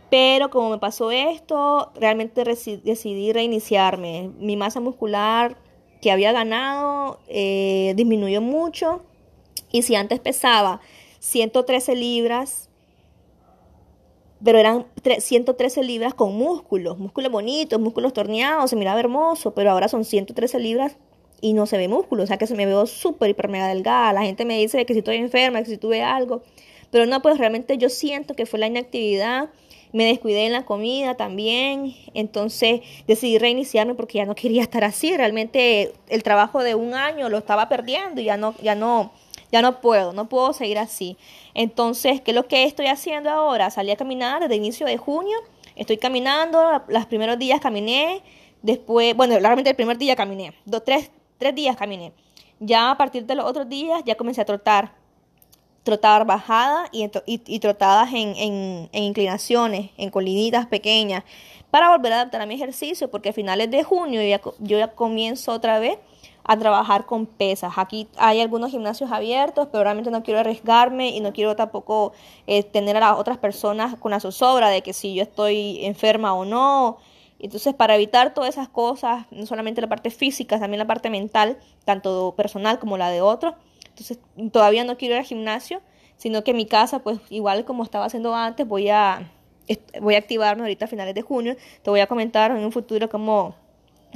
Pero 0.10 0.50
como 0.50 0.70
me 0.70 0.78
pasó 0.78 1.12
esto, 1.12 1.92
realmente 1.96 2.44
decidí 2.44 3.34
reiniciarme. 3.34 4.30
Mi 4.40 4.56
masa 4.56 4.80
muscular 4.80 5.58
que 6.02 6.12
había 6.12 6.32
ganado 6.32 7.20
eh, 7.28 7.94
disminuyó 7.96 8.42
mucho. 8.42 9.02
Y 9.72 9.82
si 9.82 9.96
antes 9.96 10.20
pesaba 10.20 10.82
113 11.20 11.96
libras, 11.96 12.70
pero 14.44 14.60
eran 14.60 14.86
113 15.20 15.84
libras 15.84 16.14
con 16.14 16.36
músculos, 16.36 17.00
músculos 17.00 17.32
bonitos, 17.32 17.80
músculos 17.80 18.14
torneados, 18.14 18.70
se 18.70 18.76
miraba 18.76 19.00
hermoso, 19.00 19.54
pero 19.56 19.72
ahora 19.72 19.88
son 19.88 20.06
113 20.06 20.60
libras 20.60 20.98
y 21.44 21.52
no 21.52 21.66
se 21.66 21.78
ve 21.78 21.90
músculo, 21.90 22.24
o 22.24 22.26
sea 22.26 22.38
que 22.38 22.48
se 22.48 22.56
me 22.56 22.66
veo 22.66 22.86
súper, 22.86 23.30
hiper, 23.30 23.50
mega 23.50 23.68
delgada. 23.68 24.14
La 24.14 24.22
gente 24.22 24.46
me 24.46 24.58
dice 24.58 24.86
que 24.86 24.94
si 24.94 25.00
estoy 25.00 25.18
enferma, 25.18 25.60
que 25.60 25.72
si 25.72 25.78
tuve 25.78 26.02
algo, 26.02 26.42
pero 26.90 27.06
no, 27.06 27.22
pues 27.22 27.38
realmente 27.38 27.78
yo 27.78 27.90
siento 27.90 28.34
que 28.34 28.46
fue 28.46 28.60
la 28.60 28.68
inactividad, 28.68 29.50
me 29.92 30.06
descuidé 30.06 30.46
en 30.46 30.54
la 30.54 30.64
comida 30.64 31.16
también, 31.16 31.96
entonces 32.14 32.80
decidí 33.08 33.40
reiniciarme 33.40 33.94
porque 33.94 34.20
ya 34.20 34.26
no 34.26 34.36
quería 34.36 34.62
estar 34.62 34.86
así, 34.86 35.18
realmente 35.18 35.92
el 36.08 36.24
trabajo 36.24 36.64
de 36.64 36.76
un 36.76 36.94
año 36.94 37.28
lo 37.28 37.40
estaba 37.40 37.68
perdiendo 37.68 38.22
y 38.22 38.24
ya 38.24 38.38
no, 38.38 38.56
ya 38.64 38.76
no, 38.76 39.12
ya 39.52 39.62
no 39.62 39.82
puedo, 39.82 40.14
no 40.14 40.30
puedo 40.30 40.54
seguir 40.54 40.80
así. 40.80 41.18
Entonces, 41.56 42.22
¿qué 42.22 42.32
es 42.32 42.36
lo 42.36 42.48
que 42.48 42.64
estoy 42.64 42.88
haciendo 42.88 43.30
ahora? 43.30 43.70
Salí 43.70 43.92
a 43.92 43.98
caminar 43.98 44.42
desde 44.42 44.56
inicio 44.56 44.86
de 44.86 44.96
junio, 44.96 45.38
estoy 45.76 45.98
caminando, 45.98 46.84
los 46.88 47.06
primeros 47.06 47.38
días 47.38 47.60
caminé, 47.60 48.22
después, 48.62 49.14
bueno, 49.14 49.38
realmente 49.40 49.72
el 49.72 49.76
primer 49.76 49.98
día 49.98 50.16
caminé, 50.16 50.54
dos, 50.64 50.86
tres, 50.86 51.12
tres 51.38 51.56
días 51.56 51.76
caminé. 51.76 52.14
Ya 52.60 52.92
a 52.92 52.98
partir 52.98 53.26
de 53.26 53.36
los 53.36 53.46
otros 53.46 53.68
días 53.68 54.02
ya 54.06 54.16
comencé 54.16 54.42
a 54.42 54.46
trotar, 54.46 54.94
trotar 55.84 56.26
bajada 56.26 56.86
y, 56.92 57.10
y, 57.26 57.60
trotadas 57.60 58.14
en, 58.14 58.36
en, 58.38 59.04
inclinaciones, 59.04 59.92
en 59.98 60.10
colinitas 60.10 60.68
pequeñas, 60.68 61.24
para 61.72 61.90
volver 61.90 62.14
a 62.14 62.16
adaptar 62.22 62.42
a 62.42 62.46
mi 62.46 62.56
ejercicio, 62.56 63.10
porque 63.10 63.30
a 63.30 63.34
finales 63.34 63.70
de 63.72 63.84
junio 63.84 64.22
yo 64.60 64.78
ya 64.78 64.88
comienzo 64.90 65.52
otra 65.52 65.80
vez 65.80 65.98
a 66.44 66.58
trabajar 66.58 67.06
con 67.06 67.26
pesas. 67.26 67.74
Aquí 67.78 68.08
hay 68.18 68.42
algunos 68.42 68.72
gimnasios 68.72 69.12
abiertos, 69.12 69.68
pero 69.72 69.84
realmente 69.84 70.12
no 70.12 70.24
quiero 70.24 70.40
arriesgarme 70.40 71.10
y 71.10 71.20
no 71.22 71.34
quiero 71.34 71.56
tampoco 71.56 72.14
eh, 72.48 72.64
tener 72.64 72.98
a 72.98 73.00
las 73.00 73.20
otras 73.20 73.38
personas 73.38 73.96
con 73.98 74.12
la 74.12 74.20
zozobra 74.20 74.70
de 74.70 74.82
que 74.82 74.94
si 74.94 75.14
yo 75.16 75.24
estoy 75.24 75.86
enferma 75.86 76.34
o 76.34 76.46
no. 76.46 76.98
Entonces, 77.44 77.74
para 77.74 77.96
evitar 77.96 78.34
todas 78.34 78.52
esas 78.52 78.70
cosas, 78.70 79.26
no 79.30 79.46
solamente 79.46 79.82
la 79.82 79.90
parte 79.90 80.10
física, 80.10 80.60
también 80.60 80.80
la 80.80 80.88
parte 80.88 81.10
mental, 81.10 81.58
tanto 81.84 82.34
personal 82.38 82.80
como 82.80 82.98
la 82.98 83.10
de 83.10 83.22
otros. 83.22 83.54
Entonces, 83.90 84.18
todavía 84.54 84.86
no 84.86 84.96
quiero 84.96 85.16
ir 85.16 85.20
al 85.20 85.26
gimnasio, 85.26 85.82
sino 86.16 86.46
que 86.46 86.52
en 86.52 86.58
mi 86.58 86.66
casa, 86.66 87.00
pues 87.00 87.20
igual 87.30 87.66
como 87.66 87.84
estaba 87.84 88.06
haciendo 88.06 88.34
antes, 88.34 88.66
voy 88.66 88.88
a, 88.88 89.30
voy 90.00 90.16
a 90.16 90.20
activarme 90.20 90.64
ahorita 90.64 90.86
a 90.86 90.88
finales 90.88 91.16
de 91.16 91.22
junio. 91.22 91.58
Te 91.82 91.90
voy 91.90 92.00
a 92.00 92.08
comentar 92.08 92.52
en 92.52 92.64
un 92.64 92.72
futuro 92.72 93.10
cómo 93.10 93.56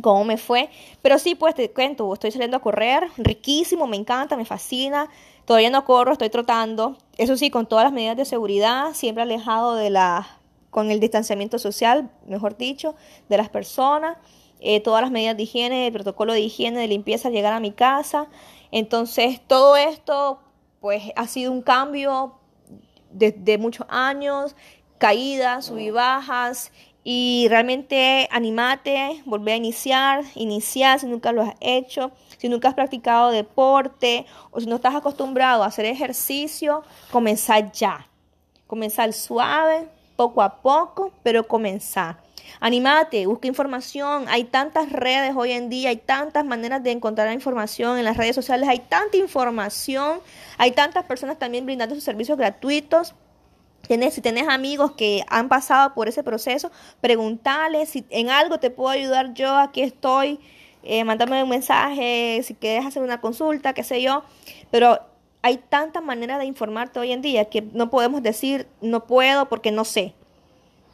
cómo 0.01 0.23
me 0.23 0.37
fue. 0.37 0.69
Pero 1.01 1.19
sí, 1.19 1.35
pues 1.35 1.53
te 1.55 1.69
cuento, 1.71 2.13
estoy 2.13 2.31
saliendo 2.31 2.55
a 2.55 2.61
correr, 2.61 3.09
riquísimo, 3.17 3.87
me 3.87 3.97
encanta, 3.97 4.37
me 4.37 4.45
fascina. 4.45 5.09
Todavía 5.43 5.69
no 5.69 5.83
corro, 5.83 6.13
estoy 6.13 6.29
trotando. 6.29 6.97
Eso 7.17 7.35
sí, 7.35 7.49
con 7.49 7.67
todas 7.67 7.83
las 7.83 7.93
medidas 7.93 8.15
de 8.15 8.25
seguridad, 8.25 8.93
siempre 8.93 9.23
alejado 9.23 9.75
de 9.75 9.89
la, 9.89 10.36
con 10.69 10.91
el 10.91 10.99
distanciamiento 10.99 11.59
social, 11.59 12.09
mejor 12.25 12.57
dicho, 12.57 12.95
de 13.29 13.37
las 13.37 13.49
personas. 13.49 14.17
Eh, 14.59 14.79
todas 14.79 15.01
las 15.01 15.11
medidas 15.11 15.37
de 15.37 15.43
higiene, 15.43 15.87
el 15.87 15.93
protocolo 15.93 16.33
de 16.33 16.39
higiene, 16.41 16.79
de 16.79 16.87
limpieza 16.87 17.27
al 17.27 17.33
llegar 17.33 17.53
a 17.53 17.59
mi 17.59 17.71
casa. 17.71 18.27
Entonces, 18.71 19.39
todo 19.45 19.77
esto, 19.77 20.39
pues, 20.79 21.03
ha 21.15 21.27
sido 21.27 21.51
un 21.51 21.61
cambio 21.61 22.33
de, 23.11 23.31
de 23.31 23.57
muchos 23.57 23.85
años, 23.89 24.55
caídas, 24.97 25.65
sub 25.65 25.77
y 25.77 25.91
bajas, 25.91 26.71
y 27.09 27.47
realmente 27.49 28.27
animate, 28.31 29.21
volver 29.23 29.53
a 29.53 29.57
iniciar, 29.57 30.25
iniciar 30.35 30.99
si 30.99 31.05
nunca 31.05 31.31
lo 31.31 31.41
has 31.41 31.55
hecho, 31.61 32.11
si 32.37 32.49
nunca 32.49 32.67
has 32.67 32.73
practicado 32.73 33.31
deporte 33.31 34.25
o 34.51 34.59
si 34.59 34.65
no 34.65 34.75
estás 34.75 34.93
acostumbrado 34.93 35.63
a 35.63 35.67
hacer 35.67 35.85
ejercicio, 35.85 36.83
comenzar 37.09 37.71
ya. 37.71 38.09
Comenzar 38.67 39.13
suave, 39.13 39.87
poco 40.17 40.41
a 40.41 40.57
poco, 40.57 41.13
pero 41.23 41.47
comenzar. 41.47 42.17
Animate, 42.59 43.25
busca 43.25 43.47
información. 43.47 44.25
Hay 44.27 44.43
tantas 44.43 44.91
redes 44.91 45.33
hoy 45.35 45.53
en 45.53 45.69
día, 45.69 45.89
hay 45.89 45.97
tantas 45.97 46.43
maneras 46.43 46.83
de 46.83 46.91
encontrar 46.91 47.31
información 47.31 47.97
en 47.97 48.03
las 48.03 48.17
redes 48.17 48.35
sociales, 48.35 48.67
hay 48.67 48.79
tanta 48.79 49.15
información, 49.15 50.19
hay 50.57 50.71
tantas 50.71 51.05
personas 51.05 51.39
también 51.39 51.65
brindando 51.65 51.95
sus 51.95 52.03
servicios 52.03 52.37
gratuitos 52.37 53.15
si 54.11 54.21
tienes 54.21 54.47
amigos 54.49 54.91
que 54.91 55.23
han 55.29 55.47
pasado 55.47 55.93
por 55.93 56.07
ese 56.07 56.23
proceso, 56.23 56.71
preguntarles 56.99 57.89
si 57.89 58.05
en 58.09 58.29
algo 58.29 58.59
te 58.59 58.69
puedo 58.69 58.89
ayudar 58.89 59.33
yo, 59.33 59.55
aquí 59.55 59.81
estoy, 59.81 60.39
eh, 60.83 61.03
mándame 61.05 61.41
un 61.43 61.49
mensaje, 61.49 62.41
si 62.43 62.53
quieres 62.53 62.85
hacer 62.85 63.01
una 63.01 63.21
consulta, 63.21 63.73
qué 63.73 63.83
sé 63.83 64.01
yo. 64.01 64.23
Pero 64.71 64.99
hay 65.41 65.57
tantas 65.57 66.03
maneras 66.03 66.39
de 66.39 66.45
informarte 66.45 66.99
hoy 66.99 67.11
en 67.11 67.21
día 67.21 67.45
que 67.45 67.61
no 67.61 67.89
podemos 67.89 68.23
decir 68.23 68.67
no 68.81 69.05
puedo 69.05 69.47
porque 69.49 69.71
no 69.71 69.85
sé. 69.85 70.13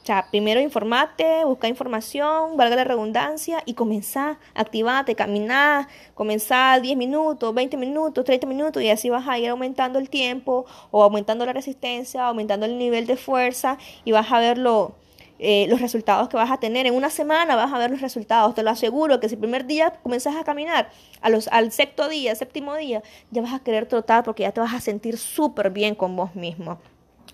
O 0.03 0.06
sea, 0.06 0.27
primero 0.29 0.60
informate, 0.60 1.45
busca 1.45 1.69
información, 1.69 2.58
valga 2.58 2.75
la 2.75 2.84
redundancia, 2.84 3.63
y 3.65 3.73
comenzar, 3.73 4.38
activate, 4.53 5.15
caminar, 5.15 5.88
comenzar 6.13 6.82
10 6.82 6.97
minutos, 6.97 7.53
20 7.53 7.77
minutos, 7.77 8.25
30 8.25 8.45
minutos, 8.45 8.84
y 8.84 8.89
así 8.89 9.10
vas 9.10 9.25
a 9.29 9.39
ir 9.39 9.47
aumentando 9.47 9.99
el 9.99 10.10
tiempo, 10.10 10.65
o 10.91 11.03
aumentando 11.03 11.45
la 11.45 11.53
resistencia, 11.53 12.27
aumentando 12.27 12.65
el 12.65 12.77
nivel 12.77 13.08
de 13.08 13.15
fuerza, 13.15 13.77
y 14.03 14.12
vas 14.12 14.29
a 14.29 14.39
ver 14.39 14.58
eh, 15.45 15.67
los 15.67 15.82
resultados 15.82 16.29
que 16.29 16.38
vas 16.38 16.49
a 16.49 16.58
tener. 16.58 16.86
En 16.86 16.93
una 16.93 17.10
semana 17.10 17.58
vas 17.58 17.73
a 17.73 17.77
ver 17.77 17.91
los 17.91 17.99
resultados, 17.99 18.56
te 18.56 18.63
lo 18.63 18.69
aseguro, 18.69 19.19
que 19.19 19.27
si 19.27 19.36
el 19.36 19.41
primer 19.41 19.65
día 19.65 19.91
comienzas 20.01 20.38
a 20.38 20.45
caminar, 20.45 20.89
a 21.19 21.29
los, 21.29 21.49
al 21.49 21.73
sexto 21.73 22.08
día, 22.08 22.34
séptimo 22.34 22.75
día, 22.75 23.03
ya 23.29 23.41
vas 23.41 23.53
a 23.53 23.60
querer 23.60 23.86
trotar 23.86 24.23
porque 24.23 24.43
ya 24.43 24.53
te 24.53 24.62
vas 24.62 24.73
a 24.73 24.79
sentir 24.79 25.17
súper 25.17 25.69
bien 25.69 25.95
con 25.95 26.15
vos 26.15 26.34
mismo. 26.34 26.79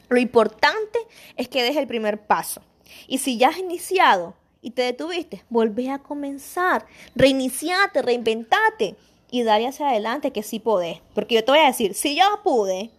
Lo 0.08 0.20
importante 0.20 0.98
es 1.36 1.50
que 1.50 1.62
des 1.62 1.78
el 1.78 1.86
primer 1.86 2.20
paso. 2.20 2.64
Y 3.08 3.20
si 3.20 3.38
ya 3.38 3.50
has 3.50 3.60
iniciado 3.60 4.34
y 4.60 4.72
te 4.72 4.82
detuviste, 4.82 5.44
volvé 5.48 5.92
a 5.92 6.00
comenzar. 6.00 6.88
Reiniciate, 7.14 8.02
reinventate 8.02 8.96
y 9.30 9.44
dale 9.44 9.68
hacia 9.68 9.90
adelante 9.90 10.32
que 10.32 10.42
sí 10.42 10.60
podés. 10.60 11.00
Porque 11.14 11.36
yo 11.36 11.46
te 11.46 11.52
voy 11.52 11.60
a 11.60 11.68
decir, 11.68 11.94
si 11.94 12.16
yo 12.16 12.24
pude, 12.44 12.90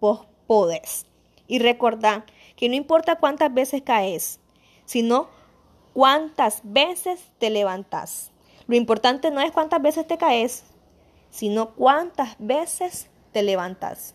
vos 0.00 0.26
podés. 0.48 1.06
Y 1.46 1.60
recordá 1.60 2.26
que 2.56 2.68
no 2.68 2.74
importa 2.74 3.20
cuántas 3.20 3.54
veces 3.54 3.82
caes, 3.82 4.40
sino 4.86 5.28
cuántas 5.92 6.60
veces 6.64 7.20
te 7.38 7.50
levantás. 7.50 8.30
Lo 8.66 8.76
importante 8.76 9.30
no 9.30 9.40
es 9.40 9.52
cuántas 9.52 9.82
veces 9.82 10.06
te 10.06 10.18
caes, 10.18 10.64
sino 11.30 11.74
cuántas 11.74 12.36
veces 12.38 13.08
te 13.32 13.42
levantas. 13.42 14.14